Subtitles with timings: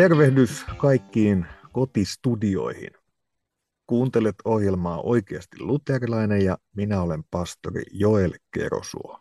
[0.00, 2.90] Tervehdys kaikkiin kotistudioihin.
[3.86, 9.20] Kuuntelet ohjelmaa Oikeasti luterilainen ja minä olen pastori Joel Kerosuo.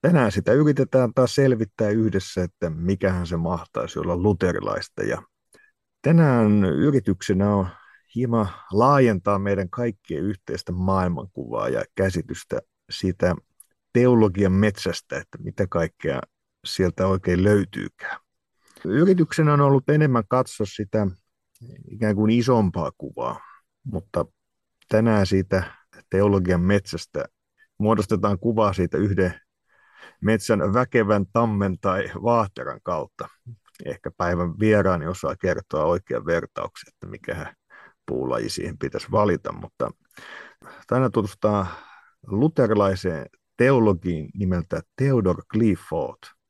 [0.00, 5.02] Tänään sitä yritetään taas selvittää yhdessä, että mikähän se mahtaisi olla luterilaista.
[5.02, 5.22] Ja
[6.02, 7.68] tänään yrityksenä on
[8.14, 13.34] hieman laajentaa meidän kaikkien yhteistä maailmankuvaa ja käsitystä siitä
[13.92, 16.20] teologian metsästä, että mitä kaikkea
[16.64, 18.21] sieltä oikein löytyykään.
[18.84, 21.06] Yrityksenä on ollut enemmän katsoa sitä
[21.90, 23.40] ikään kuin isompaa kuvaa,
[23.84, 24.26] mutta
[24.88, 25.62] tänään siitä
[26.10, 27.24] teologian metsästä
[27.78, 29.34] muodostetaan kuvaa siitä yhden
[30.20, 33.28] metsän väkevän tammen tai vaahteran kautta.
[33.84, 37.54] Ehkä päivän vieraani osaa kertoa oikean vertauksen, että mikä
[38.06, 39.90] puulaji siihen pitäisi valita, mutta
[40.86, 41.66] tänä tutustaa
[42.26, 43.26] luterilaiseen
[43.56, 46.18] teologiin nimeltä Theodor Clifford–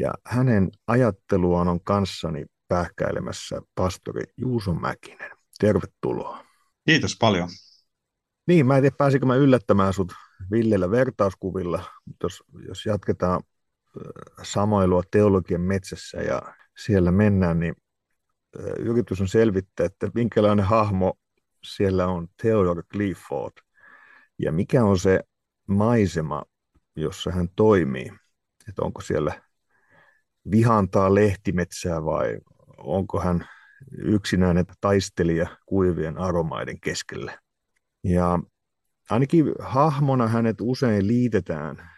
[0.00, 5.30] ja hänen ajatteluaan on kanssani pähkäilemässä pastori Juuso Mäkinen.
[5.58, 6.44] Tervetuloa.
[6.86, 7.48] Kiitos paljon.
[8.46, 10.12] Niin, mä en tiedä pääsikö mä yllättämään sut
[10.50, 13.42] Villellä vertauskuvilla, mutta jos, jos jatketaan
[14.42, 16.42] samoilua teologian metsässä ja
[16.84, 17.74] siellä mennään, niin
[18.78, 21.14] yritys on selvittää, että minkälainen hahmo
[21.64, 23.52] siellä on Theodore Clifford
[24.38, 25.20] ja mikä on se
[25.68, 26.42] maisema,
[26.96, 28.12] jossa hän toimii.
[28.68, 29.42] Että onko siellä
[30.50, 32.38] vihantaa lehtimetsää vai
[32.78, 33.48] onko hän
[33.98, 37.38] yksinäinen taistelija kuivien aromaiden keskellä.
[38.04, 38.38] Ja
[39.10, 41.90] ainakin hahmona hänet usein liitetään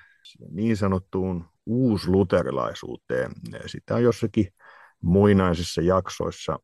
[0.51, 3.33] niin sanottuun uusluterilaisuuteen.
[3.67, 4.47] Sitä on jossakin
[5.03, 6.59] muinaisissa jaksoissa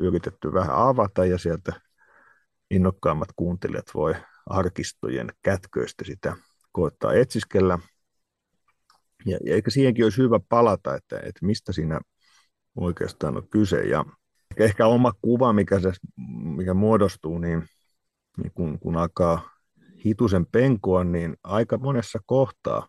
[0.00, 1.72] yritetty vähän avata ja sieltä
[2.70, 4.14] innokkaammat kuuntelijat voi
[4.46, 6.36] arkistojen kätköistä sitä
[6.72, 7.78] koettaa etsiskellä–
[9.26, 12.00] ja, ja eikä siihenkin olisi hyvä palata, että, että mistä siinä
[12.76, 13.82] oikeastaan on kyse.
[13.82, 14.04] Ja
[14.56, 15.92] ehkä oma kuva, mikä, se,
[16.56, 17.64] mikä muodostuu, niin,
[18.36, 19.50] niin kun, kun alkaa
[20.04, 22.88] hitusen penkoa, niin aika monessa kohtaa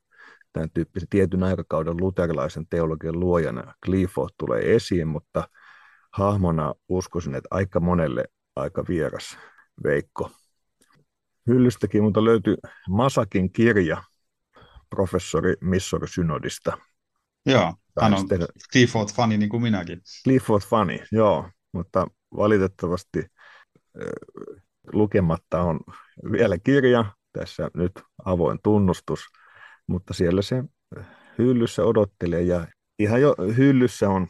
[0.54, 5.48] tämän tyyppisen tietyn aikakauden luterilaisen teologian luojana Clifford tulee esiin, mutta
[6.12, 8.26] hahmona uskoisin, että aika monelle
[8.56, 9.38] aika vieras
[9.84, 10.32] Veikko.
[11.48, 12.56] Hyllystäkin mutta löytyy
[12.90, 14.04] Masakin kirja,
[14.90, 16.78] professori Missori Synodista.
[17.46, 18.40] Joo, hän on sitten...
[18.74, 20.02] Clifford-fani niin kuin minäkin.
[20.24, 22.08] Clifford-fani, joo, mutta
[22.38, 23.26] valitettavasti
[24.94, 25.80] lukematta on
[26.32, 27.92] vielä kirja, tässä nyt
[28.26, 29.20] avoin tunnustus,
[29.88, 30.64] mutta siellä se
[31.38, 32.68] hyllyssä odottelee ja
[33.00, 34.28] ihan jo hyllyssä on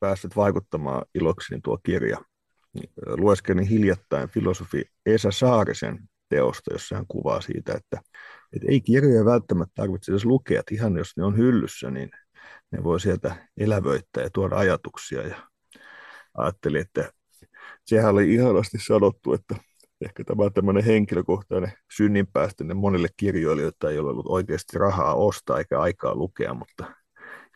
[0.00, 2.18] päässyt vaikuttamaan ilokseni tuo kirja.
[3.06, 8.00] Lueskelin hiljattain filosofi Esa Saarisen teosta, jossa hän kuvaa siitä, että,
[8.56, 12.10] että ei kirjoja välttämättä tarvitse edes lukea, että ihan jos ne on hyllyssä, niin
[12.70, 15.26] ne voi sieltä elävöittää ja tuoda ajatuksia.
[15.26, 15.36] Ja
[16.34, 17.12] ajattelin, että
[17.84, 19.56] sehän oli ihanasti sanottu, että
[20.00, 26.14] ehkä tämä tämmöinen henkilökohtainen synninpäästönne monille kirjoilijoille, ei ole ollut oikeasti rahaa ostaa eikä aikaa
[26.14, 26.94] lukea, mutta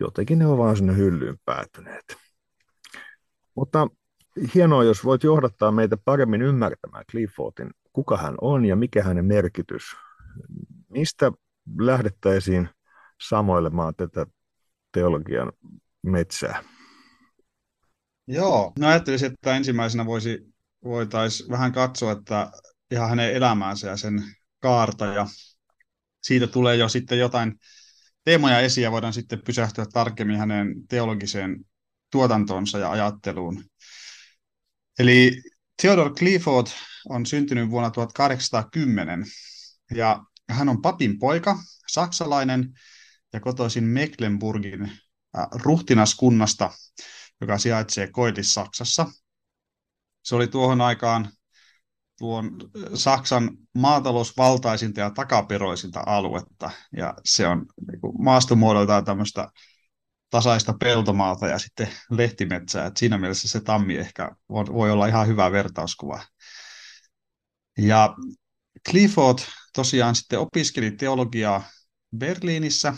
[0.00, 2.16] jotenkin ne on vaan sinne hyllyyn päätyneet.
[3.54, 3.88] Mutta
[4.54, 9.82] hienoa, jos voit johdattaa meitä paremmin ymmärtämään Cliffordin kuka hän on ja mikä hänen merkitys.
[10.88, 11.32] Mistä
[11.78, 12.68] lähdettäisiin
[13.28, 14.26] samoilemaan tätä
[14.92, 15.52] teologian
[16.02, 16.64] metsää?
[18.26, 20.54] Joo, no ajattelisin, että ensimmäisenä voisi,
[20.84, 22.50] voitaisiin vähän katsoa, että
[22.90, 24.22] ihan hänen elämäänsä ja sen
[24.60, 25.26] kaarta ja
[26.22, 27.54] siitä tulee jo sitten jotain
[28.24, 31.64] teemoja esiin ja voidaan sitten pysähtyä tarkemmin hänen teologiseen
[32.10, 33.64] tuotantonsa ja ajatteluun.
[34.98, 35.42] Eli
[35.80, 36.66] Theodore Clifford
[37.08, 39.24] on syntynyt vuonna 1810
[39.94, 42.72] ja hän on papin poika, saksalainen
[43.32, 46.70] ja kotoisin Mecklenburgin äh, ruhtinaskunnasta,
[47.40, 49.12] joka sijaitsee Koillis-Saksassa.
[50.22, 51.30] Se oli tuohon aikaan
[52.18, 52.56] tuon
[52.94, 59.48] Saksan maatalousvaltaisinta ja takaperoisinta aluetta, ja se on niin maastomuodoltaan tämmöistä
[60.30, 62.86] tasaista peltomaata ja sitten lehtimetsää.
[62.86, 66.22] Et siinä mielessä se tammi ehkä voi olla ihan hyvä vertauskuva.
[67.78, 68.14] Ja
[68.90, 69.38] Clifford
[69.72, 71.64] tosiaan sitten opiskeli teologiaa
[72.16, 72.94] Berliinissä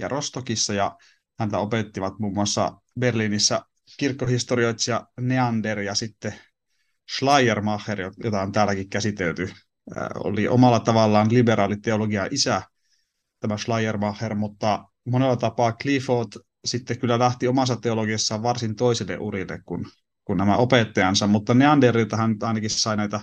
[0.00, 0.96] ja Rostokissa ja
[1.38, 3.62] häntä opettivat muun muassa Berliinissä
[3.96, 6.34] kirkkohistorioitsija Neander ja sitten
[7.16, 9.52] Schleiermacher, jota on täälläkin käsitelty,
[10.14, 12.62] oli omalla tavallaan liberaali teologia isä,
[13.40, 16.32] tämä Schleiermacher, mutta monella tapaa Clifford
[16.64, 19.84] sitten kyllä lähti omassa teologiassaan varsin toiselle urille kuin,
[20.24, 23.20] kuin nämä opettajansa, mutta Neanderilta hän ainakin sai näitä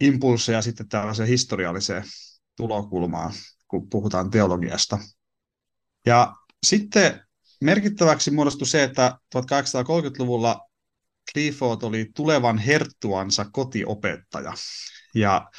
[0.00, 2.04] impulseja sitten tällaiseen historialliseen
[2.56, 3.32] tulokulmaan,
[3.68, 4.98] kun puhutaan teologiasta.
[6.06, 6.34] Ja
[6.66, 7.20] sitten
[7.60, 10.60] merkittäväksi muodostui se, että 1830-luvulla
[11.32, 14.52] Clifford oli tulevan herttuansa kotiopettaja.
[15.14, 15.50] Ja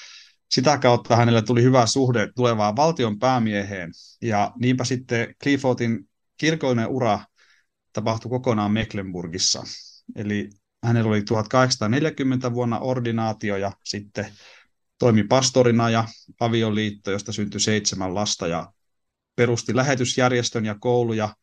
[0.52, 3.92] sitä kautta hänellä tuli hyvä suhde tulevaan valtion päämieheen.
[4.22, 7.20] Ja niinpä sitten Cliffordin kirkollinen ura
[7.94, 9.64] tapahtui kokonaan Mecklenburgissa.
[10.16, 10.50] Eli
[10.84, 14.28] hänellä oli 1840 vuonna ordinaatio ja sitten
[14.98, 16.08] toimi pastorina ja
[16.40, 18.72] avioliitto, josta syntyi seitsemän lasta ja
[19.36, 21.36] perusti lähetysjärjestön ja kouluja.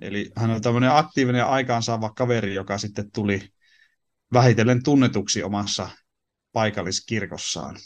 [0.00, 3.48] Eli hän oli tämmöinen aktiivinen ja aikaansaava kaveri, joka sitten tuli
[4.32, 5.88] vähitellen tunnetuksi omassa
[6.52, 7.76] paikalliskirkossaan.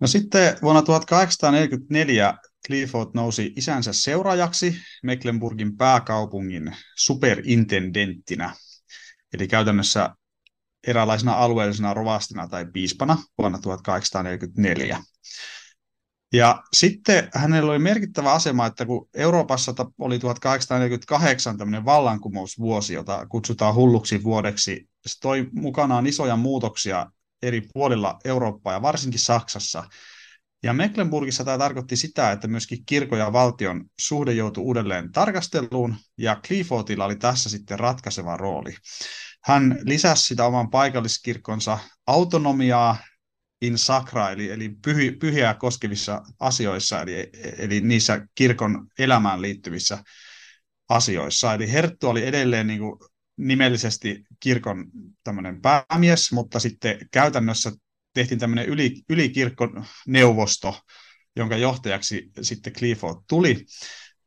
[0.00, 2.34] No sitten vuonna 1844
[2.66, 8.54] Clifford nousi isänsä seuraajaksi Mecklenburgin pääkaupungin superintendenttinä,
[9.32, 10.10] eli käytännössä
[10.86, 15.02] eräänlaisena alueellisena rovastina tai piispana vuonna 1844.
[16.32, 23.74] Ja sitten hänellä oli merkittävä asema, että kun Euroopassa oli 1848 tämmöinen vallankumousvuosi, jota kutsutaan
[23.74, 27.10] hulluksi vuodeksi, se toi mukanaan isoja muutoksia
[27.42, 29.84] eri puolilla Eurooppaa ja varsinkin Saksassa.
[30.62, 36.40] Ja Mecklenburgissa tämä tarkoitti sitä, että myöskin kirkon ja valtion suhde joutui uudelleen tarkasteluun, ja
[36.46, 38.74] Cliffordilla oli tässä sitten ratkaiseva rooli.
[39.46, 42.96] Hän lisäsi sitä oman paikalliskirkkonsa autonomiaa
[43.62, 50.04] in sacra, eli, eli pyhi, pyhiä koskevissa asioissa, eli, eli niissä kirkon elämään liittyvissä
[50.88, 51.54] asioissa.
[51.54, 52.98] Eli Herttu oli edelleen niin kuin
[53.36, 54.86] nimellisesti kirkon
[55.24, 57.72] tämmöinen päämies, mutta sitten käytännössä
[58.12, 60.80] tehtiin tämmöinen yli, ylikirkkoneuvosto,
[61.36, 63.64] jonka johtajaksi sitten Clifford tuli,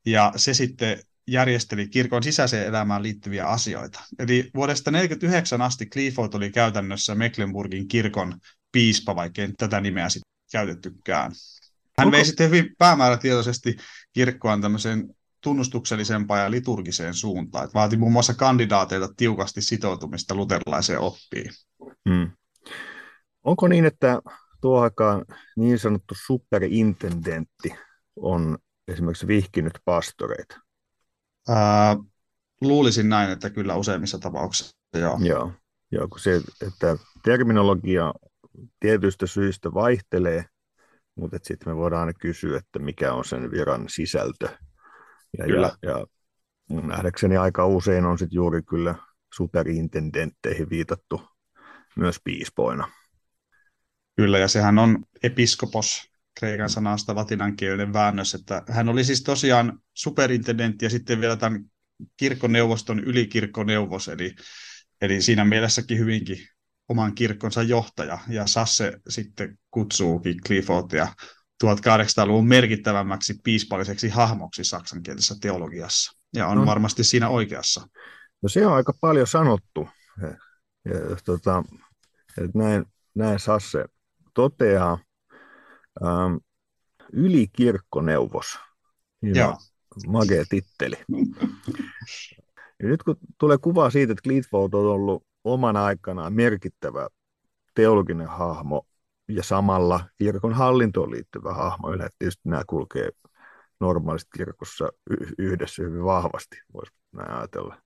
[0.05, 0.99] ja se sitten
[1.31, 3.99] järjesteli kirkon sisäiseen elämään liittyviä asioita.
[4.19, 8.39] Eli vuodesta 1949 asti Clifford oli käytännössä Mecklenburgin kirkon
[8.71, 11.31] piispa, vaikka ei tätä nimeä sitten käytettykään.
[11.97, 12.15] Hän Onko...
[12.15, 13.77] vei sitten hyvin päämäärätietoisesti
[14.13, 17.63] kirkkoaan tämmöiseen tunnustuksellisempaan ja liturgiseen suuntaan.
[17.63, 21.51] Että vaati muun muassa kandidaateilta tiukasti sitoutumista luterilaiseen oppiin.
[22.09, 22.31] Hmm.
[23.43, 24.21] Onko niin, että
[24.61, 25.25] tuo aikaan
[25.57, 27.75] niin sanottu superintendentti
[28.15, 30.68] on esimerkiksi vihkinyt pastoreita?
[31.47, 31.97] Ää,
[32.61, 35.17] luulisin näin, että kyllä useimmissa tapauksissa, joo.
[35.21, 35.51] Joo,
[35.91, 38.13] joo kun se, että terminologia
[38.79, 40.45] tietyistä syistä vaihtelee,
[41.15, 44.49] mutta sitten me voidaan aina kysyä, että mikä on sen viran sisältö.
[45.37, 45.71] Ja, kyllä.
[45.81, 46.05] ja, ja
[46.69, 48.95] mun nähdäkseni aika usein on sitten juuri kyllä
[49.33, 51.21] superintendentteihin viitattu
[51.95, 52.91] myös piispoina.
[54.15, 56.08] Kyllä, ja sehän on episkopos
[56.39, 61.65] kreikan sanasta latinankielinen väännös, että hän oli siis tosiaan superintendentti ja sitten vielä tämän
[62.17, 64.35] kirkkoneuvoston ylikirkkoneuvos, eli,
[65.01, 66.37] eli siinä mielessäkin hyvinkin
[66.89, 71.07] oman kirkkonsa johtaja, ja Sasse sitten kutsuukin Cliffordia
[71.63, 76.65] 1800-luvun merkittävämmäksi piispalliseksi hahmoksi saksankielisessä teologiassa, ja on no.
[76.65, 77.87] varmasti siinä oikeassa.
[78.41, 79.89] No se on aika paljon sanottu,
[80.21, 80.27] ja,
[80.85, 81.63] ja, tota,
[82.37, 83.85] että näin, näin Sasse
[84.33, 84.97] toteaa,
[86.05, 86.35] ähm,
[87.13, 88.59] ylikirkkoneuvos,
[89.21, 89.57] Joo.
[90.07, 90.95] magea titteli.
[92.79, 97.07] ja nyt kun tulee kuva siitä, että Clifford on ollut oman aikanaan merkittävä
[97.75, 98.87] teologinen hahmo
[99.27, 101.91] ja samalla kirkon hallintoon liittyvä hahmo.
[101.91, 103.09] Yleensä tietysti nämä kulkee
[103.79, 104.89] normaalisti kirkossa
[105.37, 107.81] yhdessä hyvin vahvasti, voisi näin ajatella.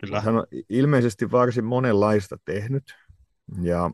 [0.00, 0.20] Kyllä.
[0.20, 2.84] Hän on ilmeisesti varsin monenlaista tehnyt,
[3.62, 3.90] ja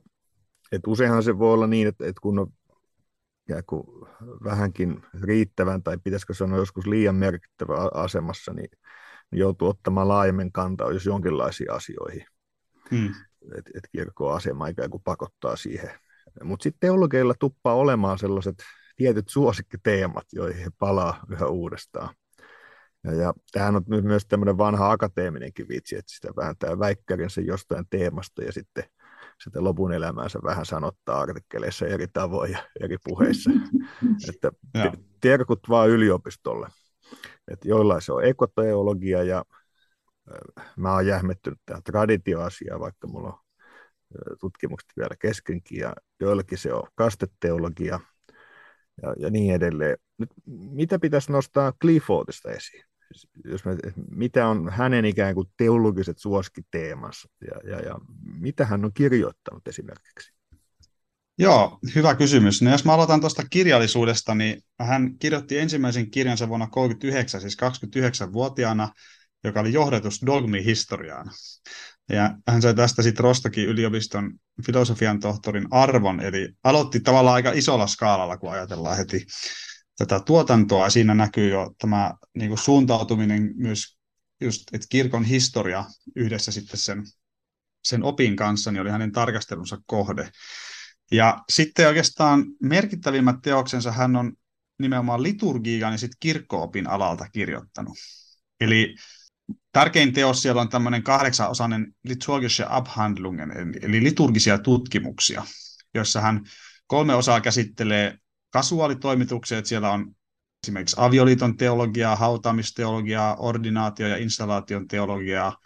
[0.73, 2.53] et useinhan se voi olla niin, että, että kun on
[3.67, 3.85] kuin
[4.45, 8.71] vähänkin riittävän, tai pitäisikö sanoa joskus liian merkittävä asemassa, niin
[9.33, 12.27] joutuu ottamaan laajemmin kantaa jos jonkinlaisiin asioihin.
[12.91, 13.15] Hmm.
[13.59, 15.91] Että et kirkon asema ikään kuin pakottaa siihen.
[16.45, 18.55] Mutta sitten teologeilla tuppaa olemaan sellaiset
[18.97, 22.15] tietyt suosikkiteemat, joihin he palaa yhä uudestaan.
[23.05, 28.45] Ja, ja tämähän on myös tämmöinen vanha akateeminenkin vitsi, että sitä vääntää väikkärinsä jostain teemasta
[28.45, 28.85] ja sitten
[29.45, 33.51] sitä lopun elämäänsä vähän sanottaa artikkeleissa eri tavoin ja eri puheissa.
[34.29, 34.53] että
[35.21, 36.69] terkut vaan yliopistolle.
[37.49, 39.45] Että joillain se on ekoteologia ja
[40.77, 43.39] mä oon jähmettynyt tähän traditioasiaan, vaikka mulla on
[44.41, 48.01] tutkimukset vielä keskenkin, ja joillakin se on kasteteologia
[49.03, 49.99] ja, ja niin edelleen.
[50.19, 52.85] Nyt, mitä pitäisi nostaa Cliffordista esiin?
[53.45, 53.77] Jos me,
[54.11, 57.99] mitä on hänen ikään kuin teologiset suosikiteemansa ja, ja, ja
[58.41, 60.33] mitä hän on kirjoittanut esimerkiksi?
[61.39, 62.63] Joo, hyvä kysymys.
[62.63, 67.57] No jos mä aloitan tuosta kirjallisuudesta, niin hän kirjoitti ensimmäisen kirjansa vuonna 1939, siis
[68.27, 68.93] 29-vuotiaana,
[69.45, 71.31] joka oli johdatus dogmi-historiaan.
[72.09, 74.33] Ja hän sai tästä sitten Rostokin yliopiston
[74.67, 79.27] filosofian tohtorin arvon, eli aloitti tavallaan aika isolla skaalalla, kun ajatellaan heti
[80.07, 80.91] tätä tuotantoa.
[80.91, 83.97] Siinä näkyy jo tämä niin kuin suuntautuminen myös
[84.41, 85.85] just, että kirkon historia
[86.17, 87.03] yhdessä sitten sen
[87.85, 90.31] sen opin kanssa, niin oli hänen tarkastelunsa kohde.
[91.11, 94.33] Ja sitten oikeastaan merkittävimmät teoksensa hän on
[94.79, 97.99] nimenomaan liturgiikan ja sitten kirkkoopin alalta kirjoittanut.
[98.61, 98.97] Eli
[99.73, 105.45] tärkein teos siellä on tämmöinen kahdeksanosainen liturgische Abhandlungen, eli liturgisia tutkimuksia,
[105.95, 106.45] joissa hän
[106.87, 108.19] kolme osaa käsittelee
[108.53, 110.15] kasuaalitoimituksia, että siellä on
[110.65, 115.57] esimerkiksi avioliiton teologiaa, hautaamisteologiaa, ordinaatio- ja installaation teologiaa,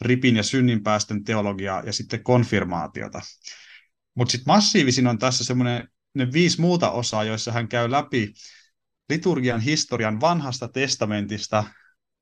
[0.00, 3.20] ripin ja synninpäästön teologiaa ja sitten konfirmaatiota.
[4.14, 8.32] Mutta sitten massiivisin on tässä semmoinen ne viisi muuta osaa, joissa hän käy läpi
[9.08, 11.64] liturgian historian vanhasta testamentista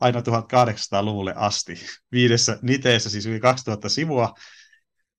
[0.01, 1.81] aina 1800-luvulle asti.
[2.13, 4.35] Viidessä niteessä siis yli 2000 sivua.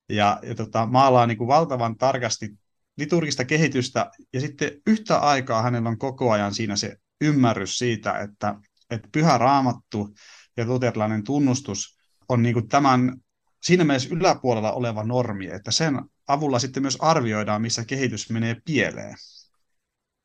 [0.09, 2.49] Ja, ja tota, maalaa niin kuin valtavan tarkasti
[2.97, 8.55] liturgista kehitystä, ja sitten yhtä aikaa hänellä on koko ajan siinä se ymmärrys siitä, että,
[8.89, 10.15] että pyhä raamattu
[10.57, 11.97] ja luterilainen tunnustus
[12.29, 13.15] on niin kuin tämän
[13.63, 19.15] siinä mielessä yläpuolella oleva normi, että sen avulla sitten myös arvioidaan, missä kehitys menee pieleen.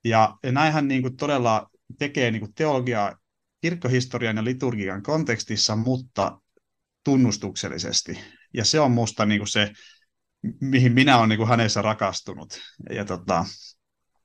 [0.05, 3.17] Ja, ja näinhän niin kuin todella tekee niin kuin teologiaa
[3.61, 6.41] kirkkohistorian ja liturgian kontekstissa, mutta
[7.05, 8.21] tunnustuksellisesti.
[8.55, 9.73] Ja se on musta niin kuin se,
[10.61, 12.61] mihin minä olen niin hänessä rakastunut.
[12.91, 13.45] Ja tota,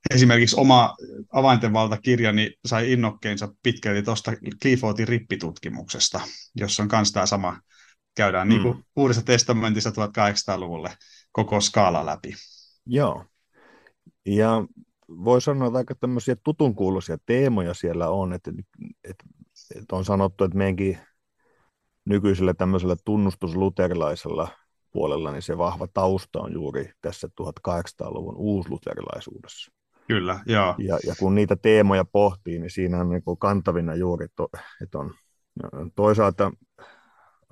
[0.10, 0.96] esimerkiksi oma
[1.34, 6.22] avaintenvaltakirjani sai innokkeensa pitkälti tuosta Cliffortin rippitutkimuksesta,
[6.56, 7.60] jossa on myös tämä sama,
[8.16, 8.64] käydään niin mm.
[8.64, 10.98] niin kuin Uudessa testamentissa 1800-luvulle
[11.32, 12.34] koko skaala läpi.
[12.86, 13.26] Joo.
[14.26, 14.66] Ja
[15.08, 18.52] voi sanoa, että aika tämmöisiä tutunkuuluisia teemoja siellä on, että,
[19.04, 19.24] että,
[19.76, 20.98] että on sanottu, että meidänkin
[22.06, 24.48] nykyisellä tämmöisellä tunnustusluterilaisella
[24.96, 29.72] puolella, niin se vahva tausta on juuri tässä 1800-luvun uusluterilaisuudessa.
[30.08, 30.76] Kyllä, joo.
[30.78, 34.26] Ja, ja kun niitä teemoja pohtii, niin siinä on niin kuin kantavina juuri,
[34.82, 35.12] että on
[35.96, 36.52] toisaalta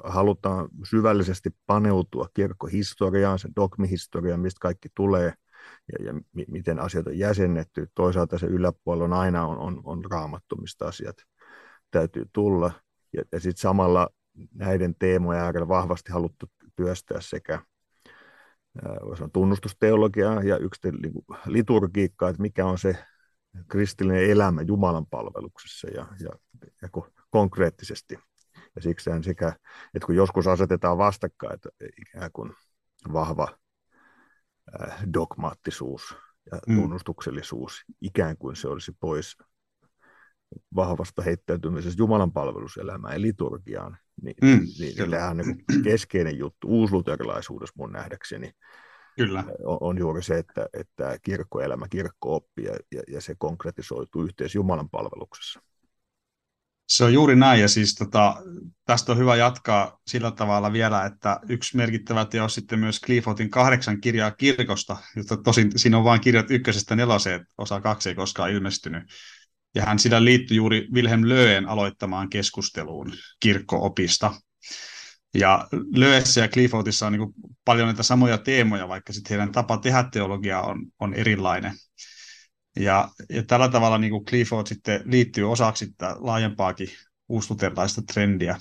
[0.03, 5.33] halutaan syvällisesti paneutua kirkkohistoriaan, sen dogmihistoriaan, mistä kaikki tulee,
[5.91, 7.87] ja, ja mi- miten asiat on jäsennetty.
[7.95, 11.15] Toisaalta se yläpuolella on aina on, on, on raamattu, mistä asiat
[11.91, 12.71] täytyy tulla.
[13.13, 14.09] Ja, ja sitten samalla
[14.53, 17.61] näiden teemojen äärellä vahvasti haluttu työstää sekä
[19.21, 21.13] on tunnustusteologiaa ja yksi niin
[21.45, 22.97] liturgiikkaa, että mikä on se
[23.67, 26.29] kristillinen elämä Jumalan palveluksessa ja, ja,
[26.81, 26.89] ja
[27.29, 28.19] konkreettisesti.
[28.75, 29.47] Ja siksi sekä,
[29.93, 31.69] että kun joskus asetetaan vastakkain, että
[32.01, 32.53] ikään kuin
[33.13, 33.47] vahva
[35.13, 36.15] dogmaattisuus
[36.51, 36.75] ja mm.
[36.75, 37.95] tunnustuksellisuus, mm.
[38.01, 39.37] ikään kuin se olisi pois
[40.75, 47.73] vahvasta heittäytymisestä Jumalan palveluselämään ja liturgiaan, niin, mm, niin, tämä on niin keskeinen juttu uusluterilaisuudessa
[47.77, 48.51] mun nähdäkseni.
[49.17, 49.43] Kyllä.
[49.63, 54.89] On, on juuri se, että, että kirkkoelämä, kirkko-oppi ja, ja, ja se konkretisoituu yhteis Jumalan
[54.89, 55.59] palveluksessa.
[56.87, 58.35] Se on juuri näin, ja siis tota,
[58.85, 64.01] tästä on hyvä jatkaa sillä tavalla vielä, että yksi merkittävä teos sitten myös Cliffortin kahdeksan
[64.01, 69.03] kirjaa kirkosta, jota tosin siinä on vain kirjat ykkösestä neloseen, osa kaksi ei koskaan ilmestynyt,
[69.75, 74.33] ja hän sillä liittyi juuri Wilhelm Löen aloittamaan keskusteluun kirkkoopista.
[75.33, 77.33] Ja Löessä ja Cliffortissa on niin
[77.65, 81.73] paljon näitä samoja teemoja, vaikka sitten heidän tapa tehdä teologiaa on, on erilainen.
[82.75, 86.89] Ja, ja tällä tavalla niin kuin Clifford sitten liittyy osaksi sitä laajempaakin
[87.29, 88.57] uusluterilaista trendiä.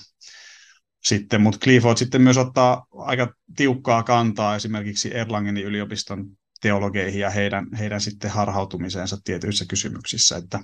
[1.03, 6.27] Sitten, mutta Clifford sitten myös ottaa aika tiukkaa kantaa esimerkiksi Erlangenin yliopiston
[6.63, 10.37] teologeihin ja heidän, heidän sitten harhautumiseensa tietyissä kysymyksissä.
[10.37, 10.59] Että,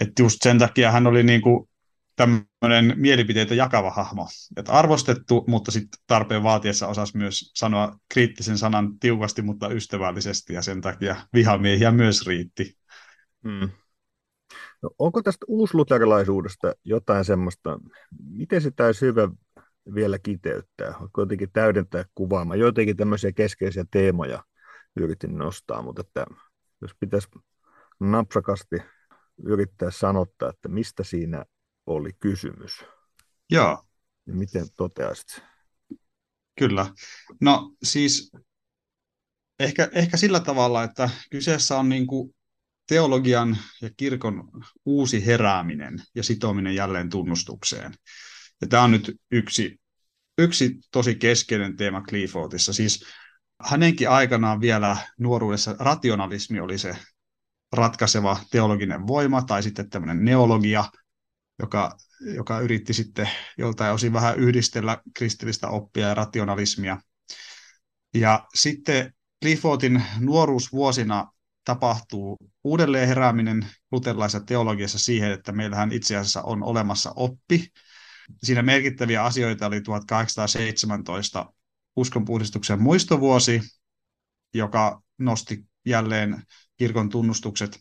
[0.00, 1.68] että just sen takia hän oli niin kuin
[2.16, 4.28] tämmöinen mielipiteitä jakava hahmo.
[4.56, 10.62] Että arvostettu, mutta sitten tarpeen vaatiessa osasi myös sanoa kriittisen sanan tiukasti, mutta ystävällisesti, ja
[10.62, 12.76] sen takia vihamiehiä myös riitti.
[13.44, 13.70] Hmm.
[14.82, 17.78] No, onko tästä uusluterilaisuudesta jotain semmoista,
[18.30, 19.28] miten sitä olisi hyvä
[19.94, 24.44] vielä kiteyttää, jotenkin täydentää kuvaamaan, jotenkin tämmöisiä keskeisiä teemoja,
[24.96, 26.26] yritin nostaa, mutta että
[26.80, 27.28] jos pitäisi
[28.00, 28.76] napsakasti
[29.44, 31.44] yrittää sanottaa, että mistä siinä
[31.86, 32.84] oli kysymys.
[33.50, 33.84] Joo.
[34.26, 35.42] Niin miten toteaisit?
[36.58, 36.94] Kyllä.
[37.40, 38.32] No siis
[39.58, 42.34] ehkä, ehkä sillä tavalla, että kyseessä on niin kuin
[42.86, 44.50] teologian ja kirkon
[44.84, 47.94] uusi herääminen ja sitominen jälleen tunnustukseen.
[48.60, 49.80] Ja tämä on nyt yksi,
[50.38, 52.72] yksi tosi keskeinen teema Cliffortissa.
[52.72, 53.04] Siis
[53.60, 56.96] hänenkin aikanaan vielä nuoruudessa rationalismi oli se
[57.72, 60.84] ratkaiseva teologinen voima, tai sitten tämmöinen neologia,
[61.58, 61.96] joka,
[62.34, 66.98] joka yritti sitten joltain osin vähän yhdistellä kristillistä oppia ja rationalismia.
[68.14, 69.14] Ja sitten
[69.44, 71.32] Cliffortin nuoruusvuosina
[71.64, 77.68] tapahtuu uudelleen herääminen luterilaisessa teologiassa siihen, että meillähän itse asiassa on olemassa oppi.
[78.42, 81.52] Siinä merkittäviä asioita oli 1817
[81.96, 83.60] uskonpuhdistuksen muistovuosi,
[84.54, 86.42] joka nosti jälleen
[86.76, 87.78] kirkon tunnustukset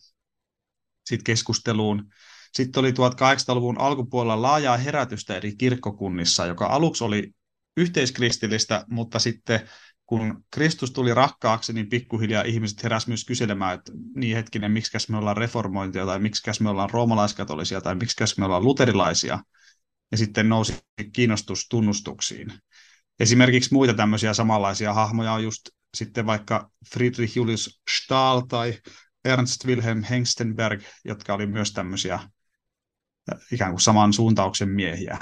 [1.05, 2.05] sit keskusteluun.
[2.53, 7.31] Sitten oli 1800-luvun alkupuolella laajaa herätystä eri kirkkokunnissa, joka aluksi oli
[7.77, 9.69] yhteiskristillistä, mutta sitten
[10.05, 15.17] kun Kristus tuli rakkaaksi, niin pikkuhiljaa ihmiset heräsivät myös kyselemään, että niin hetkinen, miksi me
[15.17, 19.39] ollaan reformointia, tai miksi me ollaan roomalaiskatolisia, tai miksi me ollaan luterilaisia.
[20.11, 20.73] Ja sitten nousi
[21.13, 22.53] kiinnostus tunnustuksiin.
[23.19, 25.61] Esimerkiksi muita tämmöisiä samanlaisia hahmoja on just
[25.93, 28.79] sitten vaikka Friedrich Julius Stahl tai
[29.25, 32.19] Ernst Wilhelm Hengstenberg, jotka oli myös tämmöisiä
[33.51, 35.17] ikään kuin saman suuntauksen miehiä.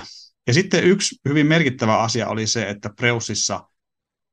[0.48, 3.70] Ja sitten yksi hyvin merkittävä asia oli se, että Preussissa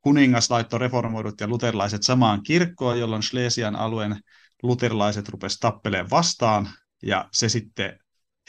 [0.01, 4.21] kuningas laittoi reformoidut ja luterilaiset samaan kirkkoon, jolloin Schlesian alueen
[4.63, 6.69] luterilaiset rupesivat tappeleen vastaan,
[7.03, 7.99] ja se sitten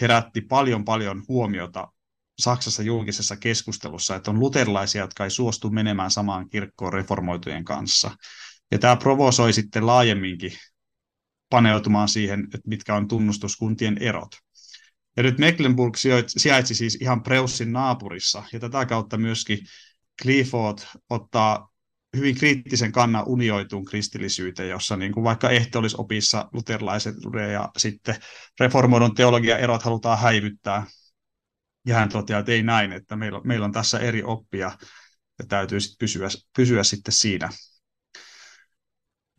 [0.02, 1.88] herätti paljon paljon huomiota
[2.40, 8.12] Saksassa julkisessa keskustelussa, että on luterilaisia, jotka ei suostu menemään samaan kirkkoon reformoitujen kanssa.
[8.72, 10.52] Ja tämä provosoi sitten laajemminkin
[11.50, 14.32] paneutumaan siihen, että mitkä on tunnustuskuntien erot.
[15.18, 15.96] Ja nyt Mecklenburg
[16.28, 19.60] sijaitsi siis ihan Preussin naapurissa, ja tätä kautta myöskin
[20.22, 20.78] Clifford
[21.10, 21.70] ottaa
[22.18, 27.16] hyvin kriittisen kannan unioituun kristillisyyteen, jossa niin kuin vaikka ehtoollisopissa luterilaiset
[27.52, 28.16] ja sitten
[28.60, 30.86] reformoidun teologian erot halutaan häivyttää.
[31.86, 34.72] Ja hän toteaa, että ei näin, että meillä, meillä on tässä eri oppia
[35.40, 36.28] ja täytyy sitten pysyä,
[36.58, 37.50] pysyä sitten siinä.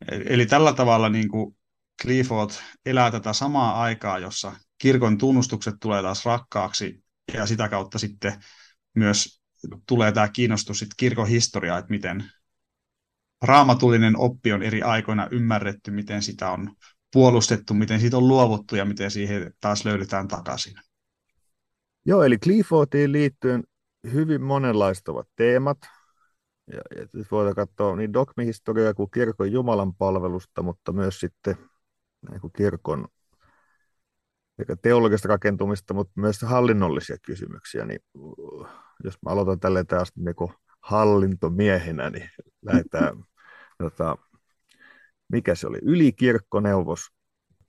[0.08, 1.56] Eli tällä tavalla niin kuin
[2.02, 2.50] Clifford
[2.86, 8.44] elää tätä samaa aikaa, jossa kirkon tunnustukset tulee taas rakkaaksi ja sitä kautta sitten
[8.94, 9.40] myös
[9.86, 12.30] tulee tämä kiinnostus sit kirkon historiaa, että miten
[13.42, 16.76] raamatullinen oppi on eri aikoina ymmärretty, miten sitä on
[17.12, 20.74] puolustettu, miten siitä on luovuttu ja miten siihen taas löydetään takaisin.
[22.06, 23.64] Joo, eli Cliffordiin liittyen
[24.12, 25.78] hyvin monenlaista ovat teemat.
[26.72, 31.56] Ja, ja voidaan katsoa niin dogmihistoriaa kuin kirkon Jumalan palvelusta, mutta myös sitten
[32.30, 33.08] niin kuin kirkon
[34.82, 37.84] teologista rakentumista, mutta myös hallinnollisia kysymyksiä.
[37.84, 38.00] Niin,
[39.04, 42.30] jos mä aloitan tälle taas niin hallintomiehenä, niin
[42.62, 43.24] lähdetään,
[43.78, 44.16] tota,
[45.28, 47.00] mikä se oli, ylikirkkoneuvos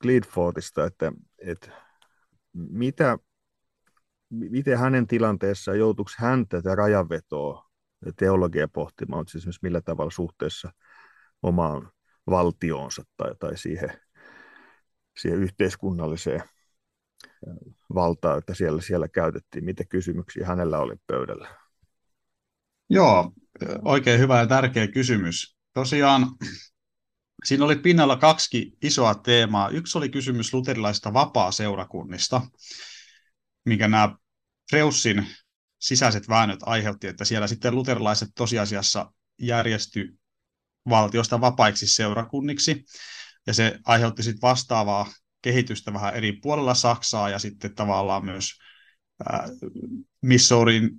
[0.01, 1.71] Glidfordista, että, että
[2.53, 3.19] mitä,
[4.29, 7.69] miten hänen tilanteessaan joutuiko hän tätä rajanvetoa
[8.05, 10.71] ja teologia pohtimaan, siis millä tavalla suhteessa
[11.41, 11.91] omaan
[12.29, 13.89] valtioonsa tai, tai siihen,
[15.21, 16.43] siihen yhteiskunnalliseen
[17.93, 19.65] valtaa, että siellä, siellä käytettiin.
[19.65, 21.47] Mitä kysymyksiä hänellä oli pöydällä?
[22.89, 23.31] Joo,
[23.85, 25.57] oikein hyvä ja tärkeä kysymys.
[25.73, 26.27] Tosiaan
[27.45, 29.69] siinä oli pinnalla kaksi isoa teemaa.
[29.69, 32.41] Yksi oli kysymys luterilaisista vapaa-seurakunnista,
[33.67, 34.15] minkä nämä
[34.69, 35.27] Freussin
[35.79, 40.17] sisäiset väännöt aiheutti, että siellä sitten luterilaiset tosiasiassa järjesty
[40.89, 42.85] valtiosta vapaiksi seurakunniksi,
[43.47, 48.51] ja se aiheutti sitten vastaavaa kehitystä vähän eri puolella Saksaa ja sitten tavallaan myös
[50.21, 50.89] Missourin,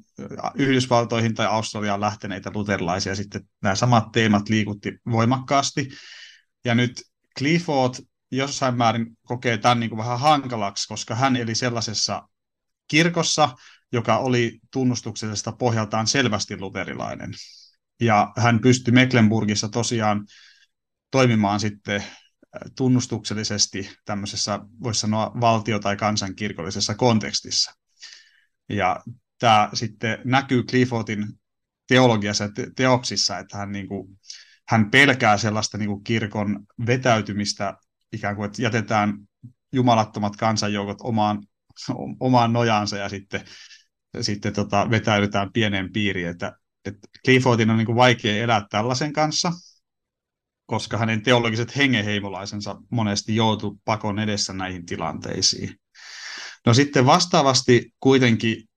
[0.54, 3.14] Yhdysvaltoihin tai Australiaan lähteneitä luterilaisia.
[3.14, 5.88] Sitten nämä samat teemat liikutti voimakkaasti.
[6.64, 7.02] Ja nyt
[7.38, 7.94] Clifford
[8.30, 12.28] jossain määrin kokee tämän niin kuin vähän hankalaksi, koska hän eli sellaisessa
[12.88, 13.56] kirkossa,
[13.92, 17.30] joka oli tunnustuksellisesta pohjaltaan selvästi luterilainen.
[18.00, 20.26] Ja hän pystyi Mecklenburgissa tosiaan
[21.10, 22.04] toimimaan sitten
[22.76, 27.74] tunnustuksellisesti tämmöisessä, voisi sanoa, valtio- tai kansankirkollisessa kontekstissa.
[28.68, 29.00] Ja
[29.38, 31.26] tämä sitten näkyy Cliffordin
[31.88, 34.18] teologiassa ja teoksissa, että hän, niin kuin,
[34.68, 37.76] hän pelkää sellaista niin kuin kirkon vetäytymistä,
[38.12, 39.14] ikään kuin, että jätetään
[39.72, 41.46] jumalattomat kansanjoukot omaan,
[42.20, 43.40] omaan nojaansa ja sitten,
[44.20, 46.28] sitten tota, vetäydytään pieneen piiriin.
[46.28, 46.52] Että,
[46.84, 49.52] että Cliffordin on niin kuin vaikea elää tällaisen kanssa,
[50.66, 55.74] koska hänen teologiset hengenheimolaisensa monesti joutu pakon edessä näihin tilanteisiin.
[56.66, 58.68] No sitten vastaavasti kuitenkin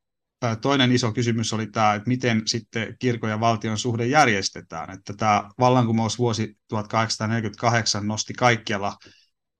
[0.61, 4.89] toinen iso kysymys oli tämä, että miten sitten kirkon ja valtion suhde järjestetään.
[4.89, 8.97] Että tämä vallankumousvuosi 1848 nosti kaikkialla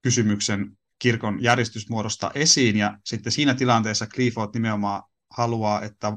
[0.01, 6.13] kysymyksen kirkon järjestysmuodosta esiin, ja sitten siinä tilanteessa Clifford nimenomaan haluaa, että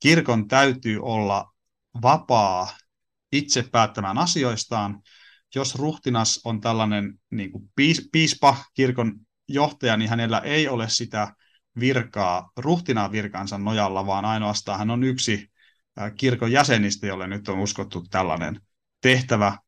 [0.00, 1.52] kirkon täytyy olla
[2.02, 2.76] vapaa
[3.32, 5.02] itse päättämään asioistaan,
[5.54, 7.70] jos ruhtinas on tällainen niin kuin
[8.12, 9.14] piispa, kirkon
[9.48, 11.34] johtaja, niin hänellä ei ole sitä
[11.80, 15.50] virkaa ruhtinaan virkansa nojalla, vaan ainoastaan hän on yksi
[16.16, 18.60] kirkon jäsenistä, jolle nyt on uskottu tällainen
[19.00, 19.58] tehtävä.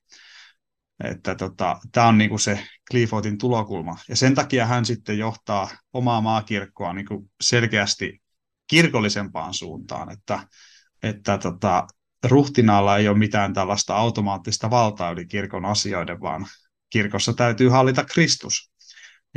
[1.05, 3.97] Että tota, tämä on niinku se Cliffordin tulokulma.
[4.09, 8.23] Ja sen takia hän sitten johtaa omaa maakirkkoa niinku selkeästi
[8.67, 10.49] kirkollisempaan suuntaan, että,
[11.03, 11.87] että tota,
[12.25, 16.47] ruhtinaalla ei ole mitään tällaista automaattista valtaa yli kirkon asioiden, vaan
[16.91, 18.73] kirkossa täytyy hallita Kristus.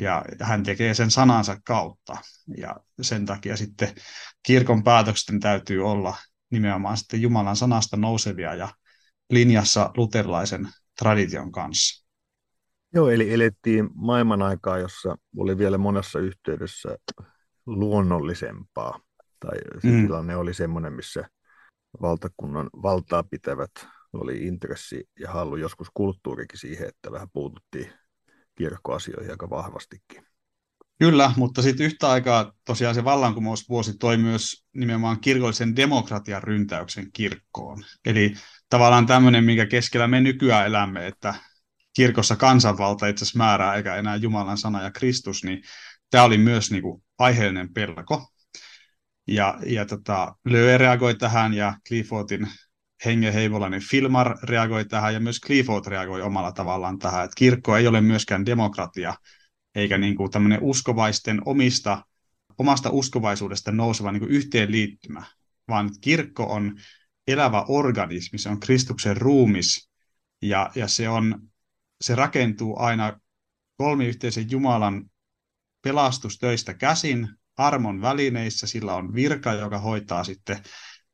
[0.02, 2.18] Ja hän tekee sen sanansa kautta.
[2.58, 3.96] Ja sen takia sitten
[4.44, 6.18] kirkon päätöksen täytyy olla
[6.52, 8.70] nimenomaan sitten Jumalan sanasta nousevia ja
[9.30, 12.05] linjassa luterilaisen tradition kanssa.
[12.96, 16.98] Joo, eli elettiin maailman aikaa, jossa oli vielä monessa yhteydessä
[17.66, 19.00] luonnollisempaa.
[19.40, 20.06] Tai se mm.
[20.06, 21.30] tilanne oli semmoinen, missä
[22.02, 23.72] valtakunnan valtaa pitävät
[24.14, 27.94] oli intressi ja halu joskus kulttuurikin siihen, että vähän puututtiin
[28.58, 30.24] kirkkoasioihin aika vahvastikin.
[31.00, 37.84] Kyllä, mutta sitten yhtä aikaa tosiaan se vallankumousvuosi toi myös nimenomaan kirkollisen demokratian ryntäyksen kirkkoon.
[38.06, 38.34] Eli
[38.70, 41.34] tavallaan tämmöinen, minkä keskellä me nykyään elämme, että
[41.96, 45.62] kirkossa kansanvalta itse asiassa määrää eikä enää Jumalan sana ja Kristus, niin
[46.10, 48.28] tämä oli myös niin kuin aiheellinen pelko.
[49.28, 52.48] Ja, ja tota, Löö reagoi tähän ja Cliffordin
[53.06, 57.88] Henge Heivolainen Filmar reagoi tähän ja myös Clifford reagoi omalla tavallaan tähän, että kirkko ei
[57.88, 59.14] ole myöskään demokratia,
[59.76, 62.06] eikä niin kuin tämmöinen uskovaisten omista,
[62.58, 65.24] omasta uskovaisuudesta nouseva niin kuin yhteenliittymä,
[65.68, 66.76] vaan kirkko on
[67.28, 69.90] elävä organismi, se on Kristuksen ruumis,
[70.42, 71.42] ja, ja se, on,
[72.02, 73.20] se rakentuu aina
[73.78, 75.06] kolmiyhteisen Jumalan
[75.82, 77.28] pelastustöistä käsin,
[77.58, 80.58] armon välineissä, sillä on virka, joka hoitaa sitten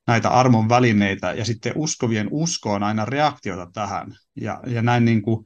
[0.08, 5.22] näitä armon välineitä, ja sitten uskovien usko on aina reaktiota tähän, ja, ja näin niin
[5.22, 5.46] kuin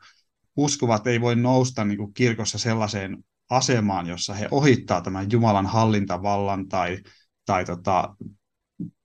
[0.57, 6.67] uskovat ei voi nousta niin kuin kirkossa sellaiseen asemaan, jossa he ohittaa tämän Jumalan hallintavallan
[6.67, 6.97] tai,
[7.45, 8.15] tai tota,